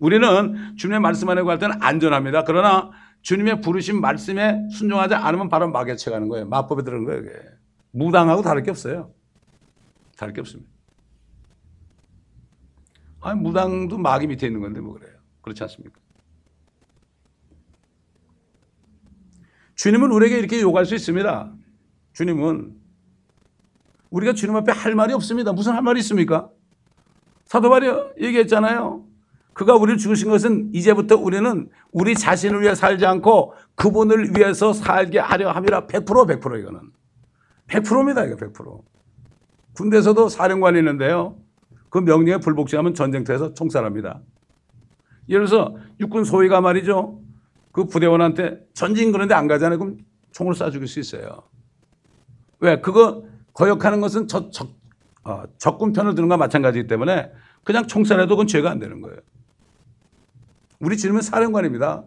우리는 0.00 0.74
주님의 0.76 0.98
말씀 0.98 1.28
안에 1.28 1.42
갈 1.42 1.60
때는 1.60 1.80
안전합니다. 1.80 2.42
그러나 2.42 2.90
주님의 3.22 3.60
부르심 3.60 4.00
말씀에 4.00 4.68
순종하지 4.72 5.14
않으면 5.14 5.48
바로 5.48 5.70
막에 5.70 5.94
쳐가는 5.94 6.28
거예요. 6.28 6.48
마법에 6.48 6.82
들은 6.82 7.04
거예요. 7.04 7.22
그게. 7.22 7.32
무당하고 7.92 8.42
다를 8.42 8.64
게 8.64 8.72
없어요. 8.72 9.12
다를 10.16 10.34
게 10.34 10.40
없습니다. 10.40 10.67
아니 13.20 13.40
무당도 13.40 13.98
마귀 13.98 14.26
밑에 14.26 14.46
있는 14.46 14.60
건데 14.60 14.80
뭐 14.80 14.94
그래요. 14.94 15.16
그렇지 15.42 15.62
않습니까? 15.64 15.98
주님은 19.74 20.10
우리에게 20.10 20.38
이렇게 20.38 20.60
요구할 20.60 20.86
수 20.86 20.94
있습니다. 20.94 21.52
주님은 22.12 22.76
우리가 24.10 24.32
주님 24.32 24.56
앞에 24.56 24.72
할 24.72 24.94
말이 24.94 25.12
없습니다. 25.12 25.52
무슨 25.52 25.72
할 25.72 25.82
말이 25.82 26.00
있습니까? 26.00 26.50
사도 27.44 27.70
바리 27.70 27.86
얘기했잖아요. 28.20 29.04
그가 29.58 29.74
우리를 29.74 29.98
죽으신 29.98 30.30
것은 30.30 30.70
이제부터 30.72 31.16
우리는 31.16 31.68
우리 31.90 32.14
자신을 32.14 32.62
위해 32.62 32.76
살지 32.76 33.04
않고 33.06 33.54
그분을 33.74 34.36
위해서 34.36 34.72
살게 34.72 35.18
하려 35.18 35.50
함이라 35.50 35.86
100% 35.86 36.04
100% 36.04 36.60
이거는 36.60 36.80
100%입니다 37.66 38.24
이거 38.24 38.36
100% 38.36 38.82
군대에서도 39.74 40.28
사령관이 40.28 40.78
있는데요 40.78 41.36
그 41.90 41.98
명령에 41.98 42.38
불복종하면 42.38 42.94
전쟁터에서 42.94 43.54
총살합니다. 43.54 44.20
예를 45.28 45.46
들어서 45.46 45.76
육군 46.00 46.24
소위가 46.24 46.60
말이죠. 46.60 47.20
그 47.72 47.84
부대원한테 47.84 48.60
전진 48.74 49.12
그런데 49.12 49.34
안 49.34 49.46
가잖아요. 49.46 49.78
그럼 49.78 49.98
총을 50.32 50.54
쏴 50.54 50.72
죽일 50.72 50.88
수 50.88 51.00
있어요. 51.00 51.42
왜? 52.60 52.80
그거 52.80 53.24
거역하는 53.52 54.00
것은 54.00 54.28
적, 54.28 54.52
적, 54.52 54.70
어, 55.24 55.44
적군 55.58 55.92
편을 55.92 56.14
드는 56.14 56.28
것과 56.28 56.38
마찬가지이기 56.38 56.88
때문에 56.88 57.30
그냥 57.64 57.86
총살해도 57.86 58.28
그건 58.28 58.46
죄가 58.46 58.70
안 58.70 58.78
되는 58.78 59.00
거예요. 59.00 59.18
우리 60.80 60.96
주님은 60.96 61.22
사령관입니다. 61.22 62.04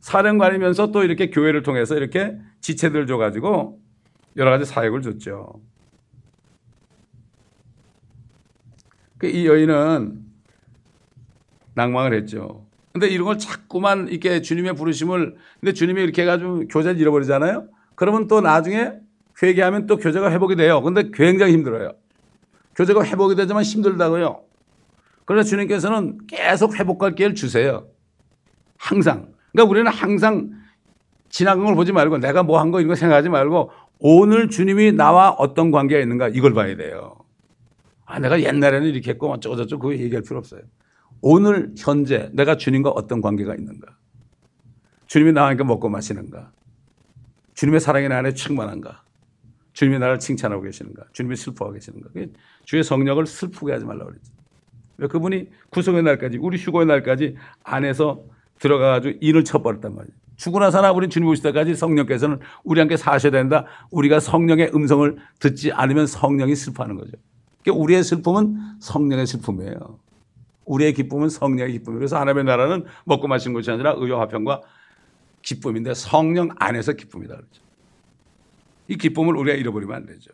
사령관이면서 0.00 0.92
또 0.92 1.02
이렇게 1.02 1.30
교회를 1.30 1.62
통해서 1.62 1.96
이렇게 1.96 2.38
지체들 2.60 3.06
줘가지고 3.06 3.80
여러 4.36 4.50
가지 4.50 4.64
사역을 4.64 5.02
줬죠. 5.02 5.60
그 9.07 9.07
이 9.26 9.46
여인은 9.46 10.20
낭망을 11.74 12.14
했죠. 12.14 12.64
근데 12.92 13.08
이런 13.08 13.26
걸 13.26 13.38
자꾸만 13.38 14.08
이렇게 14.08 14.42
주님의 14.42 14.74
부르심을 14.74 15.36
근데 15.60 15.72
주님이 15.72 16.02
이렇게 16.02 16.22
해가지고 16.22 16.68
교제를 16.68 17.00
잃어버리잖아요. 17.00 17.68
그러면 17.94 18.26
또 18.28 18.40
나중에 18.40 18.92
회개하면 19.42 19.86
또 19.86 19.96
교제가 19.96 20.30
회복이 20.32 20.56
돼요. 20.56 20.82
근데 20.82 21.10
굉장히 21.12 21.52
힘들어요. 21.52 21.92
교제가 22.74 23.04
회복이 23.04 23.34
되지만 23.36 23.62
힘들다고요. 23.62 24.40
그러나 25.24 25.42
주님께서는 25.44 26.26
계속 26.26 26.78
회복할 26.78 27.14
기회를 27.14 27.34
주세요. 27.34 27.86
항상. 28.78 29.28
그러니까 29.52 29.70
우리는 29.70 29.90
항상 29.90 30.50
지나간 31.28 31.64
걸 31.66 31.74
보지 31.74 31.92
말고 31.92 32.18
내가 32.18 32.42
뭐 32.42 32.58
한 32.58 32.70
거 32.70 32.80
이런 32.80 32.88
거 32.88 32.94
생각하지 32.94 33.28
말고 33.28 33.70
오늘 34.00 34.48
주님이 34.48 34.92
나와 34.92 35.30
어떤 35.30 35.70
관계가 35.70 36.00
있는가 36.00 36.28
이걸 36.28 36.54
봐야 36.54 36.76
돼요. 36.76 37.16
아, 38.08 38.18
내가 38.18 38.40
옛날에는 38.40 38.88
이렇게 38.88 39.10
했고 39.10 39.30
어쩌고저쩌고 39.32 39.88
그거 39.88 40.02
얘기할 40.02 40.22
필요 40.22 40.38
없어요. 40.38 40.62
오늘 41.20 41.74
현재 41.76 42.30
내가 42.32 42.56
주님과 42.56 42.90
어떤 42.90 43.20
관계가 43.20 43.54
있는가. 43.54 43.96
주님이 45.06 45.38
함께 45.38 45.62
먹고 45.62 45.90
마시는가. 45.90 46.50
주님의 47.52 47.80
사랑이 47.80 48.08
나 48.08 48.18
안에 48.18 48.32
충만한가. 48.32 49.02
주님이 49.74 49.98
나를 49.98 50.18
칭찬하고 50.20 50.62
계시는가. 50.62 51.04
주님이 51.12 51.36
슬퍼하고 51.36 51.74
계시는가. 51.74 52.08
주의 52.64 52.82
성령을 52.82 53.26
슬프게 53.26 53.72
하지 53.72 53.84
말라고 53.84 54.10
그랬죠. 54.10 54.32
그분이 55.10 55.50
구속의 55.70 56.02
날까지 56.02 56.38
우리 56.38 56.56
휴거의 56.56 56.86
날까지 56.86 57.36
안에서 57.62 58.24
들어가가지고 58.58 59.18
인을 59.20 59.44
쳐버렸단 59.44 59.94
말이에요. 59.94 60.16
죽으나 60.36 60.70
사나 60.70 60.92
우리 60.92 61.08
주님 61.08 61.28
오실 61.28 61.42
때까지 61.42 61.74
성령께서는 61.74 62.38
우리 62.64 62.80
함께 62.80 62.96
사셔야 62.96 63.32
된다. 63.32 63.66
우리가 63.90 64.18
성령의 64.18 64.70
음성을 64.74 65.16
듣지 65.40 65.72
않으면 65.72 66.06
성령이 66.06 66.56
슬퍼하는 66.56 66.96
거죠. 66.96 67.12
그러니까 67.62 67.82
우리의 67.82 68.02
슬픔은 68.04 68.78
성령의 68.80 69.26
슬픔이에요. 69.26 69.98
우리의 70.64 70.92
기쁨은 70.94 71.28
성령의 71.28 71.72
기쁨이에요. 71.72 71.98
그래서 71.98 72.18
하나님의 72.18 72.44
나라는 72.44 72.84
먹고 73.04 73.26
마신 73.26 73.52
것이 73.52 73.70
아니라 73.70 73.94
의와 73.96 74.20
화평과 74.20 74.60
기쁨인데 75.42 75.94
성령 75.94 76.50
안에서 76.58 76.92
기쁨이다. 76.92 77.36
그렇죠. 77.36 77.62
이 78.88 78.96
기쁨을 78.96 79.36
우리가 79.36 79.56
잃어버리면 79.56 79.96
안 79.96 80.06
되죠. 80.06 80.30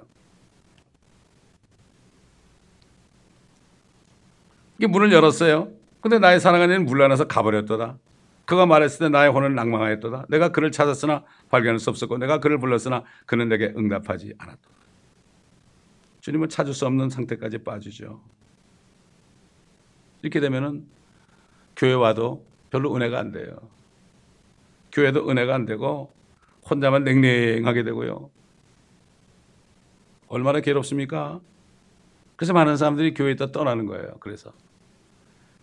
이게 4.78 4.86
문을 4.86 5.12
열었어요. 5.12 5.70
근데 6.00 6.18
나의 6.18 6.40
사랑하는 6.40 6.84
물러나서 6.84 7.26
가버렸도다. 7.26 7.96
그가 8.44 8.66
말했을 8.66 9.06
때 9.06 9.08
나의 9.08 9.30
혼은 9.30 9.54
낭망하였도다. 9.54 10.26
내가 10.28 10.50
그를 10.50 10.70
찾았으나 10.70 11.24
발견할 11.48 11.78
수 11.78 11.90
없었고 11.90 12.18
내가 12.18 12.40
그를 12.40 12.58
불렀으나 12.58 13.04
그는 13.26 13.48
내게 13.48 13.72
응답하지 13.76 14.34
않았도다. 14.36 14.74
주님은 16.24 16.48
찾을 16.48 16.72
수 16.72 16.86
없는 16.86 17.10
상태까지 17.10 17.58
빠지죠. 17.58 18.18
이렇게 20.22 20.40
되면은 20.40 20.86
교회 21.76 21.92
와도 21.92 22.46
별로 22.70 22.96
은혜가 22.96 23.18
안 23.18 23.30
돼요. 23.30 23.58
교회도 24.90 25.28
은혜가 25.28 25.54
안 25.54 25.66
되고 25.66 26.14
혼자만 26.70 27.04
냉랭하게 27.04 27.82
되고요. 27.82 28.30
얼마나 30.28 30.60
괴롭습니까? 30.60 31.42
그래서 32.36 32.54
많은 32.54 32.78
사람들이 32.78 33.12
교회에다 33.12 33.52
떠나는 33.52 33.84
거예요. 33.84 34.16
그래서 34.20 34.50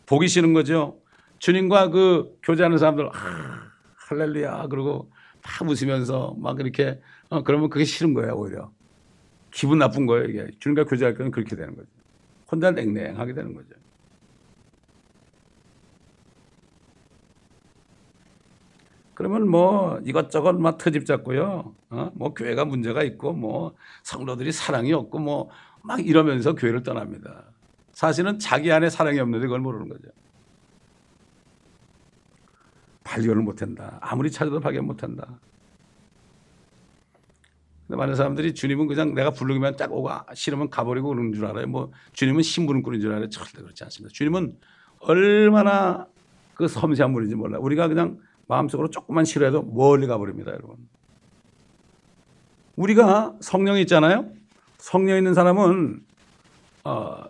보기 0.05 0.27
싫은 0.27 0.53
거죠. 0.53 1.01
주님과 1.39 1.89
그 1.89 2.37
교제하는 2.43 2.77
사람들 2.77 3.09
아, 3.11 3.71
할렐루야 4.09 4.67
그러고 4.67 5.09
막 5.41 5.67
웃으면서 5.67 6.35
막 6.37 6.59
이렇게 6.59 7.01
어, 7.29 7.41
그러면 7.41 7.71
그게 7.71 7.83
싫은 7.83 8.13
거예요 8.13 8.35
오히려 8.35 8.71
기분 9.51 9.79
나쁜 9.79 10.05
거예요 10.05 10.25
이게 10.25 10.47
주님과 10.59 10.85
교제할 10.85 11.15
때는 11.15 11.31
그렇게 11.31 11.55
되는 11.55 11.75
거죠. 11.75 11.87
혼자 12.51 12.71
냉랭하게 12.71 13.33
되는 13.33 13.53
거죠. 13.53 13.69
그러면 19.13 19.47
뭐 19.47 19.99
이것저것 20.03 20.53
막 20.53 20.77
트집 20.77 21.05
잡고요. 21.05 21.75
어? 21.91 22.11
뭐 22.15 22.33
교회가 22.33 22.65
문제가 22.65 23.03
있고 23.03 23.33
뭐 23.33 23.75
성도들이 24.03 24.51
사랑이 24.51 24.93
없고 24.93 25.19
뭐 25.19 25.49
막 25.83 26.05
이러면서 26.05 26.53
교회를 26.53 26.83
떠납니다. 26.83 27.43
사실은 27.91 28.39
자기 28.39 28.71
안에 28.71 28.89
사랑이 28.89 29.19
없는데 29.19 29.47
그걸 29.47 29.59
모르는 29.59 29.89
거죠. 29.89 30.09
발견을 33.03 33.41
못한다. 33.41 33.97
아무리 34.01 34.31
찾아도 34.31 34.59
발견 34.59 34.85
못한다. 34.85 35.39
근데 37.91 37.97
많은 37.97 38.15
사람들이 38.15 38.53
주님은 38.53 38.87
그냥 38.87 39.13
내가 39.13 39.31
부르기만 39.31 39.75
딱 39.75 39.91
오고 39.91 40.09
싫으면 40.33 40.69
가버리고 40.69 41.09
그러는 41.09 41.33
줄 41.33 41.45
알아요. 41.45 41.67
뭐 41.67 41.91
주님은 42.13 42.41
심부름 42.41 42.83
꾸는 42.83 43.01
줄 43.01 43.11
알아요. 43.11 43.27
절대 43.27 43.61
그렇지 43.61 43.83
않습니다. 43.83 44.13
주님은 44.13 44.55
얼마나 44.99 46.07
그 46.53 46.69
섬세한 46.69 47.11
분인지 47.11 47.35
몰라요. 47.35 47.59
우리가 47.61 47.89
그냥 47.89 48.17
마음속으로 48.47 48.89
조금만 48.91 49.25
싫어해도 49.25 49.63
멀리 49.63 50.07
가버립니다, 50.07 50.51
여러분. 50.53 50.77
우리가 52.77 53.35
성령이 53.41 53.81
있잖아요. 53.81 54.29
성령 54.77 55.17
있는 55.17 55.33
사람은 55.33 55.99
어, 56.85 57.23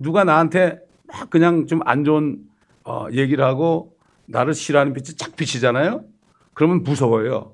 누가 0.00 0.24
나한테 0.24 0.80
막 1.06 1.30
그냥 1.30 1.68
좀 1.68 1.80
안 1.84 2.02
좋은 2.02 2.40
어, 2.82 3.06
얘기를 3.12 3.44
하고 3.44 3.96
나를 4.26 4.52
싫어하는 4.52 4.94
빛이 4.94 5.16
쫙 5.16 5.36
비치잖아요. 5.36 6.04
그러면 6.54 6.82
무서워요. 6.82 7.53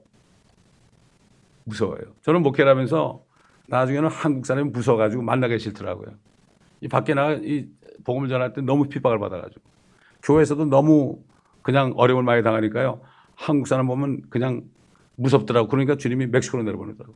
무서워요. 1.70 2.02
저는 2.22 2.42
목회를 2.42 2.70
하면서 2.70 3.24
나중에는 3.68 4.08
한국 4.08 4.44
사람이 4.44 4.70
무서워가지고 4.70 5.22
만나기 5.22 5.58
싫더라고요. 5.58 6.08
이 6.80 6.88
밖에 6.88 7.14
나가 7.14 7.32
이 7.34 7.68
복음을 8.04 8.28
전할 8.28 8.52
때 8.52 8.60
너무 8.60 8.88
핍박을 8.88 9.18
받아가지고 9.18 9.62
교회에서도 10.22 10.66
너무 10.66 11.20
그냥 11.62 11.92
어려움을 11.96 12.24
많이 12.24 12.42
당하니까요. 12.42 13.00
한국 13.34 13.68
사람 13.68 13.86
보면 13.86 14.22
그냥 14.28 14.62
무섭더라고. 15.16 15.68
그러니까 15.68 15.96
주님이 15.96 16.26
멕시코로 16.26 16.62
내려보내더라고. 16.64 17.14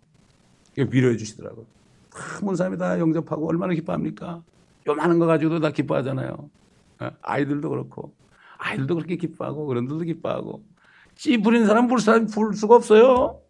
위로해 0.76 1.16
주시더라고요. 1.16 1.66
큰 2.10 2.54
사람이 2.54 2.78
다 2.78 2.98
영접하고 2.98 3.48
얼마나 3.48 3.74
기뻐합니까? 3.74 4.42
요만한 4.86 5.18
거 5.18 5.26
가지고도 5.26 5.60
다 5.60 5.70
기뻐하잖아요. 5.70 6.50
예? 7.02 7.10
아이들도 7.22 7.68
그렇고. 7.68 8.14
아이들도 8.58 8.94
그렇게 8.94 9.16
기뻐하고, 9.16 9.68
어른들도 9.68 10.04
기뻐하고. 10.04 10.62
찌 11.14 11.38
부린 11.38 11.66
사람 11.66 11.86
불 11.86 12.00
사람 12.00 12.26
불 12.26 12.54
수가 12.54 12.76
없어요. 12.76 13.40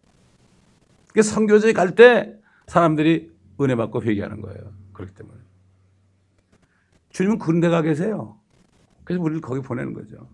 그 1.15 1.23
성교제 1.23 1.71
갈 1.71 1.95
때 1.95 2.37
사람들이 2.67 3.31
은혜 3.61 3.73
받고 3.75 4.03
회개하는 4.03 4.41
거예요. 4.41 4.73
그렇기 4.91 5.13
때문에. 5.13 5.39
주님은 7.11 7.39
그런 7.39 7.61
데 7.61 7.69
가 7.69 7.81
계세요. 7.81 8.37
그래서 9.05 9.23
우리를 9.23 9.39
거기 9.39 9.61
보내는 9.61 9.93
거죠. 9.93 10.27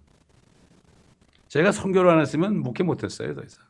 제가 1.49 1.71
성교를 1.71 2.09
안 2.09 2.19
했으면 2.19 2.57
목회 2.57 2.83
못 2.83 3.03
했어요, 3.03 3.35
더 3.35 3.43
이상. 3.43 3.63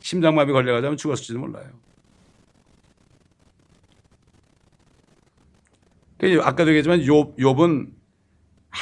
심장마비 0.00 0.52
걸려가자면 0.52 0.98
죽었을지도 0.98 1.38
몰라요. 1.38 1.70
그러니까 6.18 6.46
아까도 6.46 6.68
얘기했지만 6.70 7.00
욥, 7.00 7.38
욥은 7.38 7.92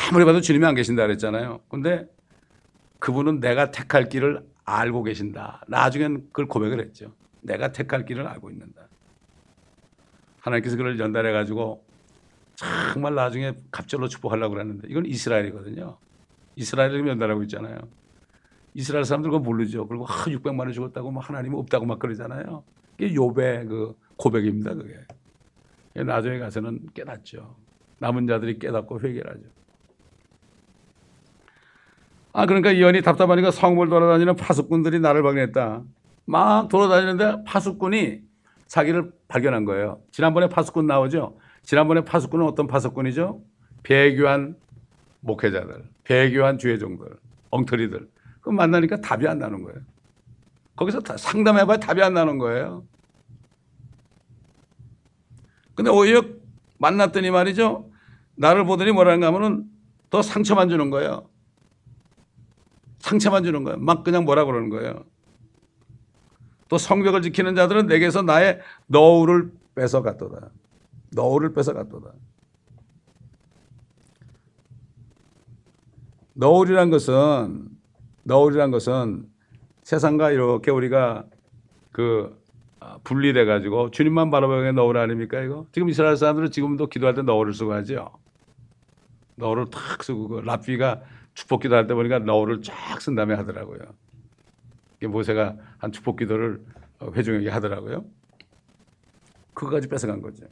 아무리 0.09 0.25
봐도 0.25 0.41
주님이 0.41 0.67
안 0.67 0.75
계신다 0.75 1.03
그랬잖아요. 1.07 1.61
근데 1.69 2.09
그분은 2.99 3.39
내가 3.39 3.71
택할 3.71 4.09
길을 4.09 4.45
알고 4.65 5.03
계신다. 5.03 5.63
나중엔 5.69 6.29
그걸 6.29 6.47
고백을 6.47 6.81
했죠. 6.81 7.13
내가 7.43 7.73
택할 7.73 8.05
길을 8.05 8.27
알고 8.27 8.51
있는다. 8.51 8.89
하나님께서 10.41 10.77
그를 10.77 10.99
연달해 10.99 11.33
가지고 11.33 11.85
정말 12.93 13.15
나중에 13.15 13.55
갑절로 13.71 14.09
축복하려고 14.09 14.55
그랬는데 14.55 14.89
이건 14.91 15.07
이스라엘이거든요. 15.07 15.97
이스라엘을 16.57 17.07
연달하고 17.09 17.43
있잖아요. 17.45 17.79
이스라엘 18.75 19.05
사람들 19.05 19.31
그거 19.31 19.43
모르죠. 19.43 19.87
그리고 19.87 20.07
아, 20.07 20.25
600만 20.25 20.61
원 20.61 20.73
죽었다고 20.73 21.11
뭐 21.11 21.23
하나님 21.23 21.55
없다고 21.55 21.87
막 21.87 21.99
그러잖아요. 21.99 22.65
이게 22.99 23.15
요배 23.15 23.65
그 23.67 23.97
고백입니다. 24.17 24.75
그게. 24.75 25.01
나중에 25.95 26.39
가서는 26.39 26.89
깨닫죠. 26.93 27.57
남은 27.99 28.27
자들이 28.27 28.59
깨닫고 28.59 29.01
회개를 29.01 29.31
하죠. 29.31 29.45
아 32.37 32.47
그러니까 32.47 32.73
이언이 32.73 33.03
답답하니까 33.03 33.53
성을 33.53 33.89
돌아다니는 33.89 34.35
파수꾼들이 34.35 34.99
나를 34.99 35.23
발견했다. 35.23 35.83
막 36.27 36.69
돌아다니는데 36.69 37.45
파수꾼이 37.47 38.23
자기를 38.67 39.13
발견한 39.29 39.65
거예요. 39.65 40.01
지난번에 40.11 40.49
파수꾼 40.49 40.85
나오죠. 40.85 41.39
지난번에 41.63 42.05
파수꾼은 42.05 42.45
어떤 42.45 42.67
파수꾼이죠? 42.67 43.41
배교한 43.85 44.57
목회자들, 45.21 45.85
배교한 46.03 46.59
주회종들, 46.59 47.07
엉터리들. 47.51 48.09
그 48.41 48.51
만나니까 48.51 49.01
답이 49.01 49.29
안 49.29 49.39
나는 49.39 49.63
거예요. 49.63 49.79
거기서 50.75 51.03
상담해봐야 51.17 51.77
답이 51.77 52.03
안 52.03 52.15
나는 52.15 52.39
거예요. 52.39 52.85
근데 55.77 55.89
오히려 55.89 56.25
만났더니 56.79 57.31
말이죠. 57.31 57.89
나를 58.35 58.65
보더니 58.65 58.91
뭐라는가 58.91 59.29
하면은 59.29 59.67
더 60.11 60.21
상처만 60.21 60.69
주는 60.69 60.91
거예요. 60.91 61.29
상처만 63.05 63.45
주는 63.45 63.65
거예요. 63.65 63.79
막 63.79 64.03
그냥 64.03 64.25
뭐라 64.25 64.47
그러는 64.47 64.71
거예요. 64.71 65.05
또 66.71 66.79
성벽을 66.79 67.21
지키는 67.21 67.55
자들은 67.55 67.87
내게서 67.87 68.23
나의 68.23 68.61
너울을 68.87 69.53
뺏어갔도다. 69.75 70.49
너울을 71.13 71.53
뺏어갔도다. 71.53 72.13
너울이란 76.33 76.89
것은 76.89 77.69
너울이란 78.23 78.71
것은 78.71 79.27
세상과 79.83 80.31
이렇게 80.31 80.71
우리가 80.71 81.27
그 81.93 82.43
아, 82.81 82.99
분리돼 83.05 83.45
가지고 83.45 83.91
주님만 83.91 84.31
바라보게 84.31 84.73
너울 84.73 84.97
아닙니까 84.97 85.43
이거? 85.43 85.67
지금 85.73 85.91
이스라엘 85.91 86.17
사람들은 86.17 86.51
지금도 86.51 86.87
기도할 86.87 87.15
때 87.15 87.21
너울을 87.21 87.53
쓰고 87.53 87.75
하죠. 87.75 88.11
너울을 89.37 89.67
탁 89.67 90.03
쓰고 90.03 90.29
그 90.29 90.37
랍비가 90.41 91.03
축복 91.35 91.63
기도할 91.63 91.87
때 91.87 91.95
보니까 91.95 92.21
너울을 92.21 92.63
쫙 92.63 93.01
쓴 93.01 93.15
다음에 93.15 93.35
하더라고요. 93.35 93.81
모세가 95.03 95.57
한 95.79 95.93
축복 95.93 96.17
기도를 96.17 96.65
어, 97.01 97.11
회중에게 97.13 97.51
하더라고요. 97.51 98.05
그거까지 99.53 99.89
뺏어간 99.89 100.23
거죠. 100.23 100.47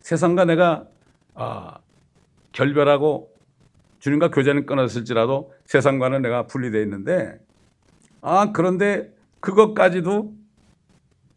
세상과 0.00 0.44
내가 0.44 0.86
아, 1.34 1.78
결별하고 2.52 3.34
주님과 3.98 4.30
교제는 4.30 4.66
끊었을지라도 4.66 5.52
세상과는 5.64 6.22
내가 6.22 6.46
분리되어 6.46 6.82
있는데 6.82 7.38
아 8.20 8.52
그런데 8.52 9.12
그것까지도 9.40 10.34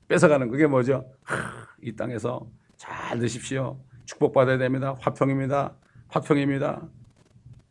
뺏어가는 0.08 0.50
그게 0.50 0.68
뭐죠? 0.68 1.10
하, 1.24 1.68
이 1.82 1.96
땅에서 1.96 2.48
잘 2.78 3.20
드십시오. 3.20 3.80
축복받아야 4.06 4.58
됩니다. 4.58 4.96
화평입니다. 5.00 5.74
화평입니다. 6.10 6.82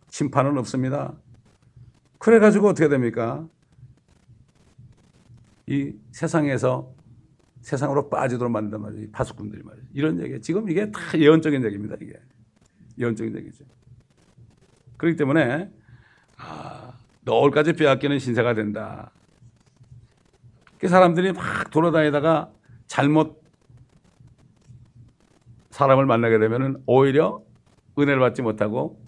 심판은 0.08 0.56
없습니다. 0.58 1.14
그래가지고 2.18 2.68
어떻게 2.68 2.88
됩니까? 2.88 3.46
이 5.66 5.92
세상에서 6.12 6.92
세상으로 7.60 8.08
빠지도록 8.08 8.50
만든단 8.50 8.80
말이에요. 8.80 9.08
파수꾼들이 9.12 9.62
말이에요. 9.62 9.86
이런 9.92 10.20
얘기. 10.20 10.40
지금 10.40 10.70
이게 10.70 10.90
다 10.90 11.00
예언적인 11.16 11.64
얘기입니다. 11.64 11.96
이게. 12.00 12.14
예언적인 12.98 13.36
얘기죠. 13.36 13.64
그렇기 14.96 15.16
때문에, 15.16 15.70
아, 16.38 16.94
너울까지 17.22 17.74
빼앗기는 17.74 18.18
신세가 18.18 18.54
된다. 18.54 19.10
그 20.78 20.88
사람들이 20.88 21.32
막 21.32 21.70
돌아다니다가 21.70 22.50
잘못 22.86 23.42
사람을 25.70 26.06
만나게 26.06 26.38
되면 26.38 26.82
오히려 26.86 27.42
은혜를 27.98 28.20
받지 28.20 28.42
못하고 28.42 29.00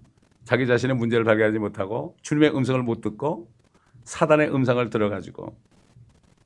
자기 0.51 0.67
자신의 0.67 0.97
문제를 0.97 1.25
발견하지 1.25 1.61
못하고 1.61 2.17
주님의 2.23 2.57
음성을 2.57 2.83
못 2.83 3.01
듣고 3.01 3.53
사단의 4.03 4.53
음성을 4.53 4.91
들어가지고 4.91 5.57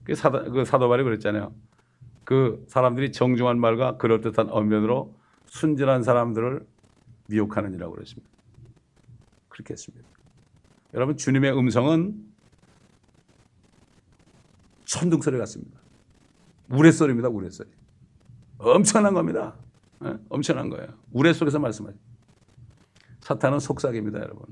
그 0.04 0.14
사도, 0.14 0.52
그 0.52 0.66
사도발이 0.66 1.02
그랬잖아요. 1.04 1.54
그 2.24 2.62
사람들이 2.68 3.12
정중한 3.12 3.58
말과 3.58 3.96
그럴듯한 3.96 4.50
언변으로 4.50 5.14
순진한 5.46 6.02
사람들을 6.02 6.66
미혹하는이라고 7.28 7.94
그랬습니다. 7.94 8.30
그렇게 9.48 9.72
했습니다. 9.72 10.06
여러분 10.92 11.16
주님의 11.16 11.56
음성은 11.56 12.14
천둥소리 14.84 15.38
같습니다. 15.38 15.80
우레소리입니다. 16.68 17.30
우레소리. 17.30 17.70
엄청난 18.58 19.14
겁니다. 19.14 19.54
네? 20.00 20.12
엄청난 20.28 20.68
거예요. 20.68 20.88
우레 21.10 21.32
속에서 21.32 21.58
말씀하죠. 21.58 22.03
사탄은 23.24 23.58
속삭입니다, 23.58 24.20
여러분. 24.20 24.44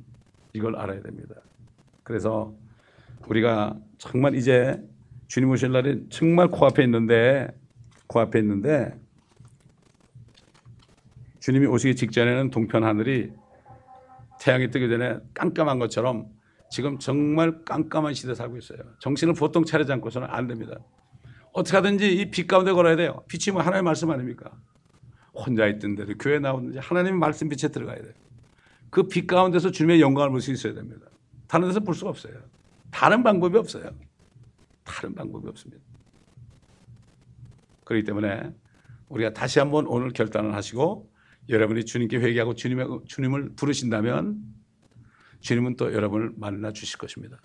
이걸 0.54 0.76
알아야 0.76 1.02
됩니다. 1.02 1.34
그래서 2.02 2.54
우리가 3.28 3.76
정말 3.98 4.34
이제 4.34 4.82
주님 5.28 5.50
오실 5.50 5.72
날이 5.72 6.06
정말 6.08 6.48
코앞에 6.48 6.82
있는데 6.84 7.48
코앞에 8.06 8.38
있는데 8.38 8.98
주님이 11.40 11.66
오시기 11.66 11.96
직전에는 11.96 12.50
동편 12.50 12.82
하늘이 12.82 13.32
태양이 14.40 14.70
뜨기 14.70 14.88
전에 14.88 15.18
깜깜한 15.34 15.78
것처럼 15.78 16.28
지금 16.70 16.98
정말 16.98 17.64
깜깜한 17.66 18.14
시대 18.14 18.34
살고 18.34 18.56
있어요. 18.56 18.78
정신을 19.00 19.34
보통 19.34 19.66
차리지 19.66 19.92
않고서는 19.92 20.28
안 20.30 20.46
됩니다. 20.46 20.78
어떻게 21.52 21.76
하든지 21.76 22.10
이 22.16 22.30
빛 22.30 22.46
가운데 22.46 22.72
걸어야 22.72 22.96
돼요. 22.96 23.22
빛이 23.28 23.52
뭐 23.52 23.60
하나님의 23.60 23.82
말씀 23.82 24.10
아닙니까? 24.10 24.50
혼자 25.34 25.66
있던 25.66 25.94
데도 25.94 26.14
교회 26.18 26.38
나오든지 26.38 26.78
하나님의 26.78 27.18
말씀 27.18 27.50
빛에 27.50 27.68
들어가야 27.68 28.00
돼요. 28.00 28.14
그 28.92 29.08
빛 29.08 29.26
가운데서 29.26 29.70
주님의 29.70 30.00
영광을 30.00 30.30
볼 30.30 30.40
수 30.40 30.52
있어야 30.52 30.74
됩니다. 30.74 31.06
다른 31.48 31.66
데서 31.68 31.80
볼 31.80 31.94
수가 31.94 32.10
없어요. 32.10 32.34
다른 32.90 33.22
방법이 33.22 33.56
없어요. 33.56 33.90
다른 34.84 35.14
방법이 35.14 35.48
없습니다. 35.48 35.82
그렇기 37.84 38.04
때문에 38.04 38.54
우리가 39.08 39.32
다시 39.32 39.58
한번 39.58 39.86
오늘 39.86 40.10
결단을 40.12 40.54
하시고 40.54 41.10
여러분이 41.48 41.84
주님께 41.84 42.18
회개하고 42.18 42.54
주님의, 42.54 43.00
주님을 43.06 43.54
부르신다면 43.56 44.38
주님은 45.40 45.76
또 45.76 45.92
여러분을 45.92 46.32
만나 46.36 46.72
주실 46.72 46.98
것입니다. 46.98 47.38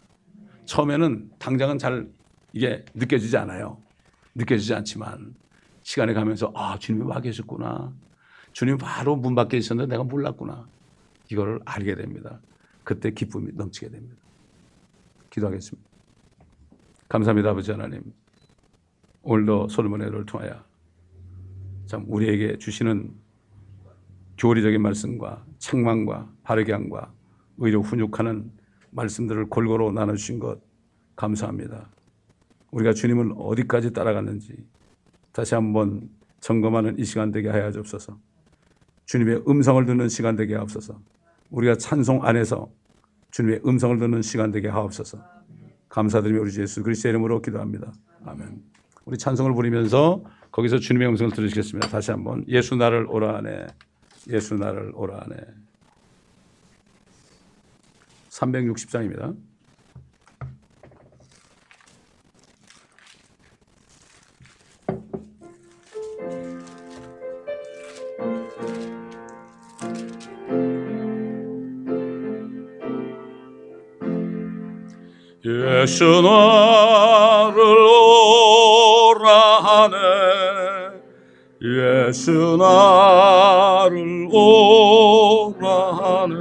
처음에는 0.66 1.32
당장은 1.40 1.78
잘 1.78 2.10
이게 2.54 2.84
느껴지지 2.94 3.38
않아요. 3.38 3.82
느껴지지 4.36 4.74
않지만 4.74 5.34
시간이 5.84 6.14
가면서 6.14 6.52
아, 6.56 6.78
주님이 6.78 7.06
와 7.06 7.22
계셨구나. 7.22 7.94
주님이 8.52 8.78
바로 8.78 9.16
문 9.16 9.34
밖에 9.34 9.58
있었는데 9.58 9.90
내가 9.90 10.04
몰랐구나. 10.04 10.68
이거를 11.32 11.60
알게 11.66 11.96
됩니다. 11.96 12.40
그때 12.84 13.12
기쁨이 13.12 13.52
넘치게 13.54 13.90
됩니다. 13.90 14.16
기도하겠습니다. 15.30 15.90
감사합니다, 17.10 17.50
아버지 17.50 17.72
하나님. 17.72 18.02
오늘도 19.24 19.68
솔로몬의를 19.70 20.26
통하여 20.26 20.64
참 21.86 22.06
우리에게 22.08 22.58
주시는 22.58 23.14
교리적인 24.38 24.82
말씀과 24.82 25.46
책망과 25.58 26.32
바르게 26.44 26.72
함과 26.72 27.12
의로 27.58 27.82
훈육하는 27.82 28.52
말씀들을 28.92 29.48
골고루 29.48 29.92
나눠주신 29.92 30.40
것 30.40 30.62
감사합니다. 31.16 31.90
우리가 32.72 32.94
주님을 32.94 33.34
어디까지 33.38 33.94
따라갔는지 33.94 34.66
다시 35.32 35.56
한번 35.56 36.10
점검하는 36.40 37.00
이 37.00 37.04
시간 37.04 37.32
되게 37.32 37.50
하여 37.50 37.72
주옵소서. 37.72 38.20
주님의 39.08 39.44
음성을 39.48 39.84
듣는 39.86 40.10
시간 40.10 40.36
되게 40.36 40.54
하옵소서. 40.56 41.00
우리가 41.50 41.78
찬송 41.78 42.26
안에서 42.26 42.70
주님의 43.32 43.62
음성을 43.66 43.98
듣는 44.00 44.22
시간 44.22 44.52
되게 44.52 44.68
하옵소서. 44.68 45.18
감사드리며 45.90 46.42
우리 46.42 46.60
예수 46.60 46.84
그리스도의 46.84 47.12
이름으로 47.12 47.42
기도합니다. 47.42 47.94
아멘. 48.26 48.62
우리 49.06 49.18
찬송을 49.18 49.54
부르면서 49.54 50.22
거기서 50.52 50.80
주님의 50.80 51.08
음성을 51.08 51.32
들으시겠습니다. 51.32 51.88
다시 51.88 52.12
한번 52.12 52.44
예수 52.50 52.76
나를 52.76 53.08
오라 53.10 53.38
하네. 53.38 53.68
예수 54.30 54.56
나를 54.56 54.92
오라 54.94 55.22
하네. 55.22 55.38
360장입니다. 58.30 59.36
예수 75.48 76.04
나를 76.04 77.58
오라 79.16 79.32
하네. 79.64 79.96
예수 81.62 82.58
나를 82.60 84.28
오라 84.30 85.64
하네. 86.02 86.36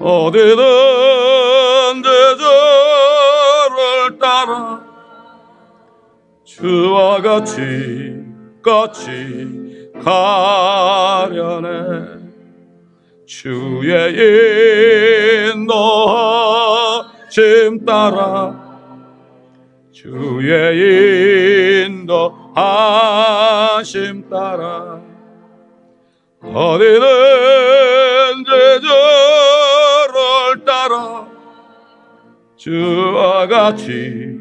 어디든지 0.00 0.58
저를 2.40 4.18
따라 4.18 4.82
주와 6.44 7.22
같이 7.22 7.60
같이 8.60 9.92
가려네. 10.02 11.68
주의 13.24 13.94
인도 15.54 16.39
하심 17.30 17.84
따라 17.84 18.58
주의 19.92 21.86
인도하심 21.86 22.58
따라 24.28 25.00
어디든지 26.42 26.90
저를 28.82 30.64
따라 30.64 31.28
주와 32.56 33.46
같이 33.46 34.40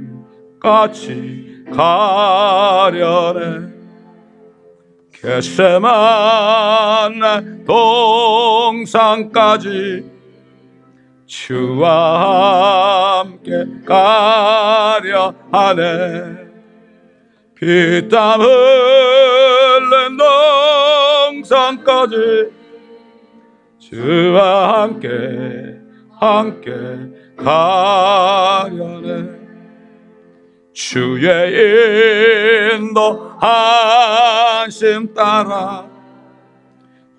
같이 0.60 1.64
가려네. 1.72 3.70
개세만 5.14 5.94
동산까지 8.66 10.19
주와 11.30 13.20
함께 13.20 13.66
가려 13.86 15.34
하네. 15.52 16.50
피땀 17.56 18.42
흘린 18.42 20.18
동산까지 21.46 22.16
주와 23.78 24.84
함께 24.84 25.10
함께 26.20 26.72
가려네. 27.38 29.30
주의 30.74 32.74
인도하심 32.74 33.44
따라 35.14 35.89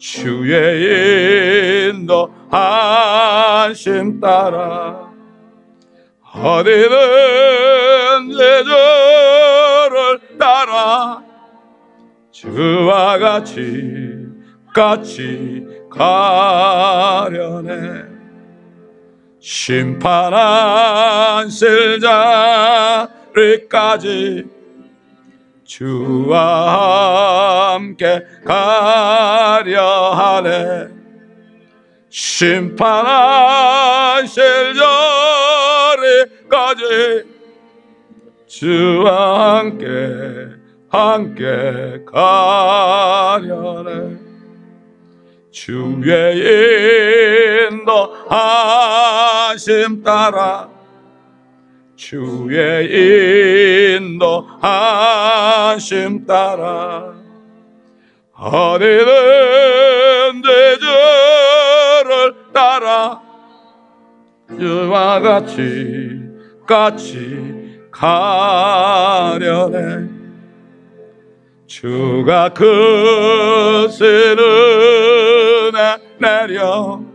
주의 0.01 1.91
인도하심 1.91 2.49
따라 4.19 5.13
어디든지 6.33 6.79
저를 8.65 10.21
따라 10.39 11.23
주와 12.31 13.19
같이 13.19 14.27
같이 14.75 15.67
가려네 15.91 17.71
심판하실 19.39 20.81
자리까지 23.37 24.60
주와 25.71 27.75
함께 27.75 28.25
가려 28.45 30.11
하네. 30.11 30.89
심판하실 32.09 34.43
자리까지 36.51 37.25
주와 38.49 39.59
함께 39.59 40.49
함께 40.89 42.03
가려네. 42.05 44.19
주의 45.53 47.69
인도하심 47.71 50.03
따라 50.03 50.80
주의 52.01 53.99
인도하심 53.99 54.65
따라 56.25 57.13
어디든지 58.33 58.89
저를 60.81 62.35
따라 62.55 63.21
주와 64.59 65.21
같이 65.21 66.23
같이 66.67 67.79
가려네 67.93 70.09
주가 71.67 72.49
그스는 72.49 74.39
내려 76.19 77.10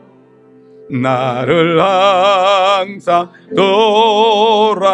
나를 1.01 1.81
항상 1.81 3.31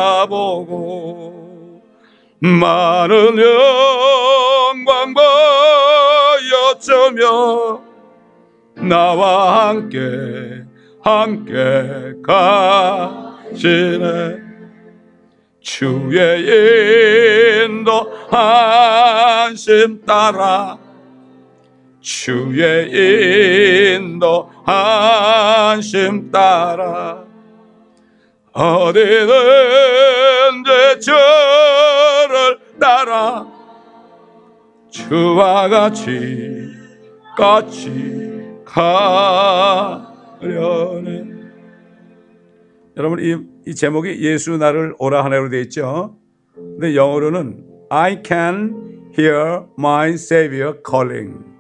돌아보고 0.02 1.82
많은 2.40 3.38
영광 3.38 5.14
보여주며 6.80 7.82
나와 8.78 9.70
함께 9.70 10.64
함께 11.04 12.14
가시네. 13.54 14.38
주의 15.62 16.46
인도하심 18.32 20.02
따라 20.06 20.78
주의 22.02 23.96
인도하심 24.66 26.32
따라 26.32 27.24
어디든지 28.52 29.30
저를 31.02 32.60
따라 32.80 33.48
주와 34.90 35.70
같이 35.70 36.68
같이 37.38 38.42
가려네 38.66 40.02
여러분 42.98 43.20
이, 43.20 43.38
이 43.70 43.76
제목이 43.76 44.22
예수 44.22 44.58
나를 44.58 44.96
오라 45.00 45.24
하네로 45.26 45.50
되어 45.50 45.62
있죠. 45.62 46.18
근데 46.56 46.96
영어로는 46.96 47.66
I 47.90 48.22
can 48.26 49.10
hear 49.18 49.66
my 49.78 50.10
Savior 50.12 50.76
calling. 50.86 51.51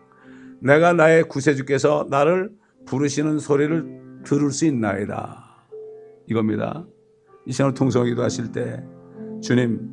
내가 0.62 0.93
나의 0.93 1.24
구세주께서 1.24 2.07
나를 2.09 2.51
부르시는 2.86 3.39
소리를 3.39 4.22
들을 4.24 4.51
수 4.51 4.66
있나이다. 4.66 5.68
이겁니다. 6.28 6.86
이 7.45 7.51
시간을 7.51 7.74
통성 7.74 8.05
기도 8.05 8.22
하실 8.22 8.51
때 8.51 8.84
주님, 9.41 9.91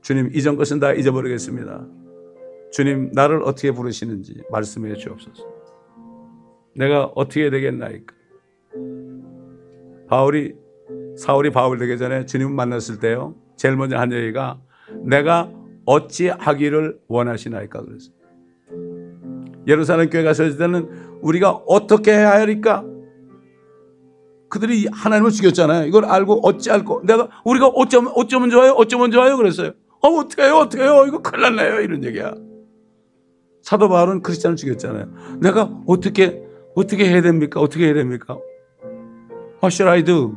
주님 0.00 0.30
이전 0.32 0.56
것은 0.56 0.78
다 0.78 0.92
잊어버리겠습니다. 0.92 1.86
주님 2.70 3.10
나를 3.12 3.42
어떻게 3.42 3.72
부르시는지 3.72 4.42
말씀해 4.50 4.94
주옵소서. 4.94 5.44
내가 6.74 7.04
어떻게 7.06 7.50
되겠나이까? 7.50 8.14
바울이 10.08 10.54
사울이 11.16 11.50
바울 11.50 11.78
되기 11.78 11.98
전에 11.98 12.24
주님을 12.26 12.54
만났을 12.54 13.00
때요. 13.00 13.34
제일 13.56 13.76
먼저 13.76 13.98
한 13.98 14.12
얘기가 14.12 14.60
내가 15.04 15.52
어찌 15.84 16.28
하기를 16.28 17.00
원하시나이까 17.08 17.84
그랬어요. 17.84 18.14
예루살렘 19.66 20.10
교회 20.10 20.22
가서 20.22 20.44
있을 20.44 20.58
때는 20.58 20.88
우리가 21.22 21.50
어떻게 21.66 22.12
해야 22.12 22.32
할까? 22.32 22.84
그들이 24.48 24.86
하나님을 24.92 25.30
죽였잖아요. 25.30 25.86
이걸 25.86 26.04
알고 26.04 26.46
어찌할고 26.46 27.02
내가 27.04 27.28
우리가 27.44 27.68
어쩌면 27.68 28.12
어쩌면 28.14 28.50
좋아요? 28.50 28.72
어쩌면 28.72 29.10
좋아요? 29.10 29.36
그랬어요. 29.36 29.72
어 30.00 30.08
어떻게 30.08 30.42
해요? 30.42 30.56
어떻게 30.56 30.82
해요? 30.82 31.04
이거 31.06 31.22
큰일 31.22 31.42
났네요. 31.42 31.80
이런 31.80 32.04
얘기야. 32.04 32.34
사도 33.62 33.88
바울은 33.88 34.22
크리스찬을 34.22 34.56
죽였잖아요. 34.56 35.38
내가 35.40 35.70
어떻게 35.86 36.42
어떻게 36.74 37.08
해야 37.08 37.22
됩니까? 37.22 37.60
어떻게 37.60 37.86
해야 37.86 37.94
됩니까? 37.94 38.38
What 39.62 39.68
should 39.72 39.88
I 39.88 40.04
do? 40.04 40.34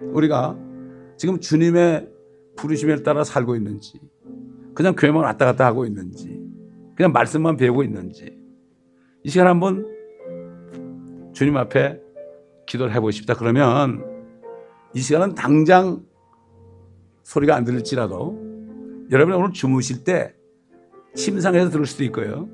우리가 0.00 0.56
지금 1.16 1.40
주님의 1.40 2.08
부르심에 2.56 3.02
따라 3.02 3.24
살고 3.24 3.56
있는지, 3.56 4.00
그냥 4.74 4.94
교회만 4.94 5.22
왔다 5.22 5.44
갔다 5.44 5.66
하고 5.66 5.86
있는지, 5.86 6.33
그냥 6.96 7.12
말씀만 7.12 7.56
배우고 7.56 7.82
있는지, 7.82 8.38
이 9.22 9.28
시간 9.28 9.46
한번 9.46 9.86
주님 11.32 11.56
앞에 11.56 12.00
기도를 12.66 12.92
해보고 12.92 13.10
싶다. 13.10 13.34
그러면 13.34 14.04
이 14.94 15.00
시간은 15.00 15.34
당장 15.34 16.04
소리가 17.22 17.56
안 17.56 17.64
들릴지라도 17.64 18.38
여러분이 19.10 19.36
오늘 19.36 19.52
주무실 19.52 20.04
때 20.04 20.34
침상에서 21.14 21.70
들을 21.70 21.86
수도 21.86 22.04
있고요. 22.04 22.48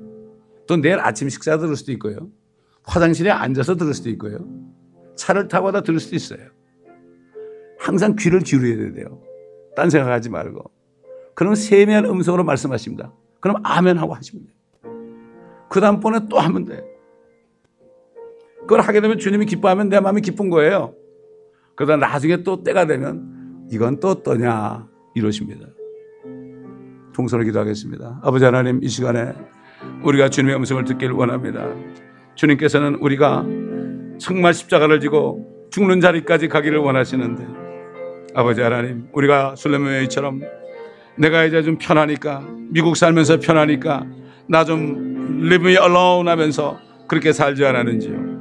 또 0.67 0.77
내일 0.77 0.99
아침 0.99 1.29
식사 1.29 1.57
들을 1.57 1.75
수도 1.75 1.91
있고요. 1.93 2.29
화장실에 2.83 3.29
앉아서 3.29 3.75
들을 3.75 3.93
수도 3.93 4.09
있고요. 4.11 4.39
차를 5.15 5.47
타고 5.47 5.65
가다 5.65 5.81
들을 5.81 5.99
수도 5.99 6.15
있어요. 6.15 6.49
항상 7.77 8.15
귀를 8.17 8.39
기울여야 8.39 8.93
돼요. 8.93 9.21
딴 9.75 9.89
생각하지 9.89 10.29
말고. 10.29 10.71
그럼 11.35 11.55
세미한 11.55 12.05
음성으로 12.05 12.43
말씀하십니다. 12.43 13.13
그럼 13.41 13.57
아멘 13.63 13.97
하고 13.97 14.13
하시면 14.13 14.45
돼요. 14.45 14.55
그 15.69 15.81
다음번에 15.81 16.19
또 16.29 16.39
하면 16.39 16.65
돼요. 16.65 16.81
그걸 18.61 18.81
하게 18.81 19.01
되면 19.01 19.17
주님이 19.17 19.45
기뻐하면 19.47 19.89
내 19.89 19.99
마음이 19.99 20.21
기쁜 20.21 20.49
거예요. 20.49 20.93
그러다 21.75 21.97
나중에 21.97 22.43
또 22.43 22.63
때가 22.63 22.85
되면 22.85 23.67
이건 23.71 23.99
또 23.99 24.09
어떠냐 24.09 24.87
이러십니다. 25.15 25.65
통성을 27.13 27.43
기도하겠습니다. 27.43 28.19
아버지 28.23 28.45
하나님 28.45 28.83
이 28.83 28.87
시간에 28.87 29.33
우리가 30.03 30.29
주님의 30.29 30.55
음성을 30.55 30.83
듣기를 30.85 31.13
원합니다. 31.13 31.67
주님께서는 32.35 32.95
우리가 32.95 33.45
정말 34.19 34.53
십자가를 34.53 34.99
지고 34.99 35.67
죽는 35.71 36.01
자리까지 36.01 36.47
가기를 36.47 36.77
원하시는데 36.77 37.47
아버지 38.35 38.61
하나님 38.61 39.07
우리가 39.13 39.55
술레몬의처럼 39.55 40.41
내가 41.17 41.45
이제 41.45 41.61
좀 41.63 41.77
편하니까 41.77 42.45
미국 42.69 42.95
살면서 42.97 43.39
편하니까 43.39 44.05
나 44.47 44.63
좀 44.63 45.41
live 45.45 45.67
me 45.71 45.77
alone 45.77 46.29
하면서 46.29 46.79
그렇게 47.07 47.31
살지 47.33 47.63
않았는지요. 47.65 48.31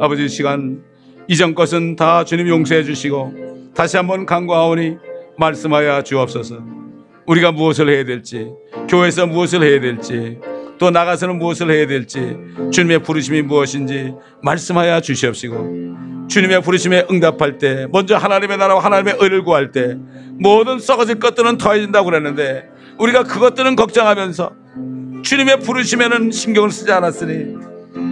아버지 0.00 0.28
시간 0.28 0.82
이전 1.28 1.54
것은 1.54 1.96
다 1.96 2.24
주님 2.24 2.48
용서해 2.48 2.82
주시고 2.84 3.70
다시 3.74 3.96
한번 3.96 4.26
간구하오니 4.26 4.96
말씀하여 5.38 6.02
주옵소서. 6.02 6.58
우리가 7.26 7.52
무엇을 7.52 7.88
해야 7.88 8.04
될지 8.04 8.50
교회에서 8.88 9.26
무엇을 9.26 9.62
해야 9.62 9.80
될지 9.80 10.38
또 10.80 10.90
나가서는 10.90 11.38
무엇을 11.38 11.70
해야 11.70 11.86
될지 11.86 12.38
주님의 12.72 13.00
부르심이 13.02 13.42
무엇인지 13.42 14.14
말씀하여 14.42 15.02
주시옵시고 15.02 16.26
주님의 16.26 16.62
부르심에 16.62 17.06
응답할 17.10 17.58
때 17.58 17.86
먼저 17.92 18.16
하나님의 18.16 18.56
나라와 18.56 18.82
하나님의 18.82 19.18
의를 19.20 19.44
구할 19.44 19.72
때 19.72 19.98
모든 20.38 20.78
썩어질 20.78 21.18
것들은 21.18 21.58
더해진다고 21.58 22.06
그랬는데 22.06 22.70
우리가 22.98 23.24
그것들은 23.24 23.76
걱정하면서 23.76 24.52
주님의 25.22 25.60
부르심에는 25.60 26.30
신경을 26.30 26.70
쓰지 26.70 26.90
않았으니 26.90 27.56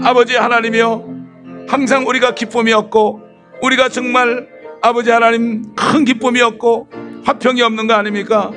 아버지 0.04 0.36
하나님이여 0.36 1.08
항상 1.68 2.06
우리가 2.06 2.34
기쁨이었고 2.34 3.22
우리가 3.62 3.88
정말 3.88 4.46
아버지 4.82 5.10
하나님 5.10 5.74
큰 5.74 6.04
기쁨이었고 6.04 6.90
화평이 7.24 7.62
없는 7.62 7.86
거 7.86 7.94
아닙니까? 7.94 8.52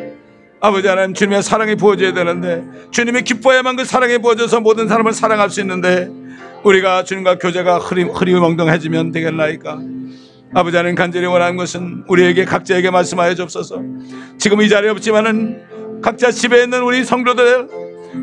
아버지 0.64 0.88
하나님 0.88 1.16
주님의 1.16 1.42
사랑이 1.42 1.76
부어져야 1.76 2.14
되는데 2.14 2.64
주님이 2.92 3.24
기뻐야만 3.24 3.76
그 3.78 3.84
사랑이 3.84 4.20
부어져서 4.20 4.60
모든 4.60 4.88
사람을 4.88 5.12
사랑할 5.12 5.50
수 5.50 5.60
있는데 5.62 6.08
우리가 6.64 7.04
주님과 7.04 7.40
교제가 7.40 7.80
흐리, 7.80 8.04
흐리멍덩해지면 8.04 9.12
되겠나이까? 9.12 9.80
아버지 10.54 10.78
하나님 10.78 10.96
간절히 10.96 11.26
원하는 11.26 11.58
것은 11.58 12.04
우리에게 12.08 12.46
각자에게 12.46 12.92
말씀하여 12.92 13.34
주옵소서. 13.34 13.82
지금 14.38 14.62
이 14.62 14.70
자리에 14.70 14.92
없지만은 14.92 16.00
각자 16.04 16.30
집에 16.30 16.64
있는 16.64 16.84
우리 16.84 17.04
성도들 17.04 17.68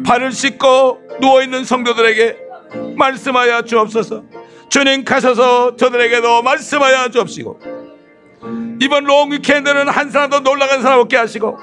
발을 0.07 0.31
씻고 0.31 0.99
누워있는 1.21 1.65
성도들에게 1.65 2.37
말씀하여 2.97 3.63
주옵소서. 3.63 4.23
주님 4.69 5.03
가셔서 5.03 5.75
저들에게도 5.75 6.43
말씀하여 6.43 7.09
주옵시고 7.11 7.61
이번 8.81 9.05
롱 9.05 9.33
위켄드는 9.33 9.89
한 9.89 10.11
사람도 10.11 10.41
놀라간 10.41 10.83
사람 10.83 11.01
없게 11.01 11.17
하시고 11.17 11.59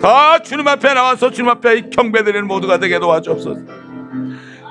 다 0.00 0.38
주님 0.38 0.66
앞에 0.66 0.94
나와서 0.94 1.30
주님 1.30 1.50
앞에 1.50 1.90
경배드리는 1.90 2.46
모두가 2.46 2.78
되게 2.78 2.98
도와주옵소서. 2.98 3.60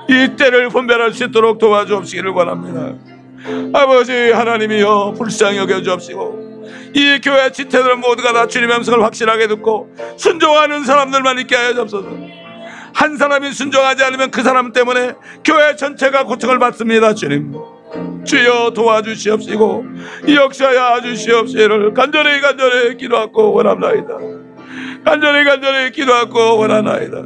이 0.08 0.36
때를 0.36 0.70
분별할 0.70 1.12
수 1.12 1.24
있도록 1.24 1.58
도와주옵시기를 1.58 2.30
원합니다. 2.30 2.94
아버지 3.74 4.30
하나님이여 4.30 5.14
불쌍히 5.16 5.58
여겨주옵시고 5.58 6.48
이 6.94 7.20
교회 7.22 7.52
지체들은 7.52 8.00
모두가 8.00 8.32
다 8.32 8.46
주님의 8.46 8.78
음성을 8.78 9.02
확실하게 9.04 9.48
듣고 9.48 9.94
순종하는 10.16 10.84
사람들만 10.84 11.38
있게 11.40 11.54
하여 11.54 11.74
주옵소서. 11.74 12.08
한 12.94 13.16
사람이 13.16 13.52
순종하지 13.52 14.02
않으면 14.04 14.30
그 14.30 14.42
사람 14.42 14.72
때문에 14.72 15.12
교회 15.44 15.76
전체가 15.76 16.24
고통을 16.24 16.58
받습니다, 16.58 17.14
주님. 17.14 17.54
주여 18.24 18.72
도와주시옵시고 18.74 19.84
역사야 20.28 21.00
주시옵시를 21.00 21.94
간절히 21.94 22.40
간절히 22.40 22.96
기도하고 22.96 23.52
원합나이다. 23.52 24.37
간절히 25.04 25.44
간절히 25.44 25.90
기도하고 25.92 26.58
원하나이다. 26.58 27.22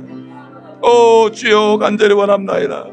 오 0.83 1.31
주여 1.31 1.79
간절히 1.79 2.15
원합나이다. 2.15 2.87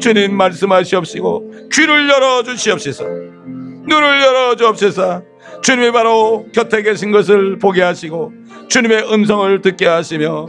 주님 0.00 0.36
말씀하시옵시고 0.36 1.68
귀를 1.72 2.08
열어 2.08 2.42
주시옵소서. 2.42 3.04
눈을 3.04 4.20
열어 4.22 4.56
주옵소서. 4.56 5.22
주님이 5.62 5.92
바로 5.92 6.46
곁에 6.52 6.82
계신 6.82 7.10
것을 7.10 7.58
보게 7.58 7.82
하시고 7.82 8.32
주님의 8.68 9.12
음성을 9.12 9.60
듣게 9.60 9.86
하시며 9.86 10.46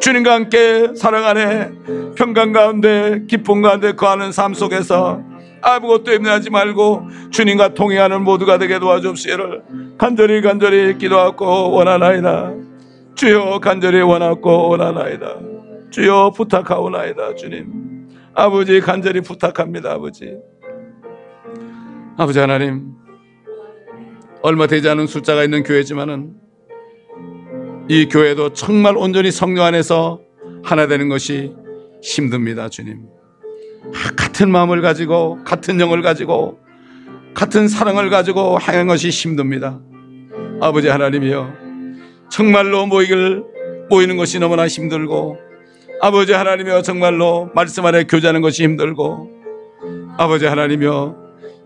주님과 0.00 0.32
함께 0.32 0.88
사랑 0.96 1.24
안에 1.24 1.70
평강 2.16 2.52
가운데 2.52 3.22
기쁨 3.28 3.62
가운데 3.62 3.92
거하는 3.92 4.32
삶 4.32 4.54
속에서 4.54 5.22
아무것도 5.62 6.14
염려하지 6.14 6.50
말고 6.50 7.08
주님과 7.30 7.74
통행하는 7.74 8.22
모두가 8.22 8.58
되게 8.58 8.78
도와주옵시기를 8.78 9.62
간절히 9.96 10.42
간절히 10.42 10.98
기도하고 10.98 11.70
원하나이다. 11.70 12.52
주여 13.14 13.60
간절히 13.60 14.00
원하고 14.00 14.70
원하나이다. 14.70 15.38
주여 15.90 16.32
부탁하오나이다. 16.36 17.34
주님. 17.36 18.08
아버지 18.34 18.80
간절히 18.80 19.20
부탁합니다. 19.20 19.92
아버지. 19.92 20.36
아버지 22.16 22.38
하나님. 22.38 22.92
얼마 24.42 24.66
되지 24.66 24.88
않은 24.88 25.06
숫자가 25.06 25.44
있는 25.44 25.62
교회지만은 25.62 26.34
이 27.88 28.08
교회도 28.08 28.52
정말 28.52 28.96
온전히 28.96 29.30
성령 29.30 29.64
안에서 29.64 30.20
하나 30.62 30.86
되는 30.86 31.08
것이 31.08 31.54
힘듭니다. 32.02 32.68
주님. 32.68 33.06
같은 34.16 34.50
마음을 34.50 34.80
가지고 34.80 35.38
같은 35.44 35.78
영을 35.80 36.02
가지고 36.02 36.58
같은 37.34 37.68
사랑을 37.68 38.10
가지고 38.10 38.58
행한 38.60 38.86
것이 38.86 39.10
힘듭니다. 39.10 39.80
아버지 40.60 40.88
하나님이여 40.88 41.63
정말로 42.30 42.86
모이길 42.86 43.44
모이는 43.90 44.16
것이 44.16 44.38
너무나 44.38 44.66
힘들고 44.66 45.38
아버지 46.00 46.32
하나님이여 46.32 46.82
정말로 46.82 47.50
말씀 47.54 47.86
안에 47.86 48.04
교제하는 48.04 48.40
것이 48.40 48.64
힘들고 48.64 49.30
아버지 50.18 50.46
하나님이여 50.46 51.16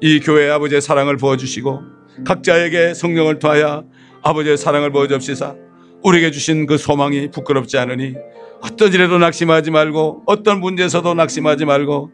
이 0.01 0.21
교회 0.21 0.49
아버지의 0.51 0.81
사랑을 0.81 1.17
부어주시고 1.17 1.81
각자에게 2.25 2.95
성령을 2.95 3.39
통하여 3.39 3.85
아버지의 4.23 4.57
사랑을 4.57 4.91
부어주옵시사 4.93 5.55
우리에게 6.03 6.31
주신 6.31 6.67
그 6.67 6.79
소망이 6.79 7.31
부끄럽지 7.31 7.79
않으니 7.79 8.15
어떤 8.61 8.93
일에도 8.93 9.19
낙심하지 9.19 9.71
말고 9.71 10.23
어떤 10.27 10.61
문제에서도 10.61 11.15
낙심하지 11.15 11.65
말고 11.65 12.11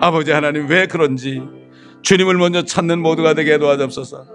아버지 0.00 0.32
하나님 0.32 0.68
왜 0.68 0.86
그런지 0.86 1.42
주님을 2.06 2.36
먼저 2.36 2.62
찾는 2.62 3.00
모두가 3.00 3.34
되게 3.34 3.58
도와주옵소서. 3.58 4.26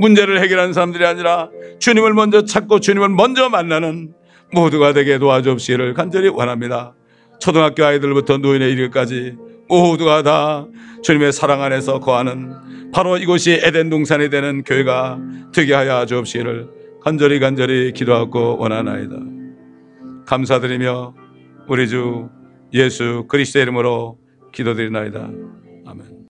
문제를 0.00 0.42
해결하는 0.42 0.72
사람들이 0.72 1.06
아니라 1.06 1.48
주님을 1.78 2.12
먼저 2.12 2.44
찾고 2.44 2.80
주님을 2.80 3.08
먼저 3.10 3.48
만나는 3.48 4.12
모두가 4.52 4.92
되게 4.92 5.16
도와주옵시기를 5.18 5.94
간절히 5.94 6.26
원합니다. 6.26 6.92
초등학교 7.38 7.84
아이들부터 7.84 8.38
노인의 8.38 8.72
이르까지 8.72 9.36
모두가 9.68 10.24
다 10.24 10.66
주님의 11.04 11.32
사랑 11.32 11.62
안에서 11.62 12.00
거하는 12.00 12.90
바로 12.92 13.16
이곳이 13.16 13.60
에덴 13.62 13.90
동산이 13.90 14.28
되는 14.28 14.64
교회가 14.64 15.20
되게 15.54 15.72
하여 15.72 16.06
주옵시기를 16.06 16.68
간절히 17.04 17.38
간절히 17.38 17.92
기도하고 17.92 18.58
원하나이다. 18.58 19.14
감사드리며 20.26 21.14
우리 21.68 21.86
주 21.86 22.28
예수 22.74 23.26
그리스도의 23.28 23.62
이름으로 23.62 24.18
기도드리나이다. 24.52 25.30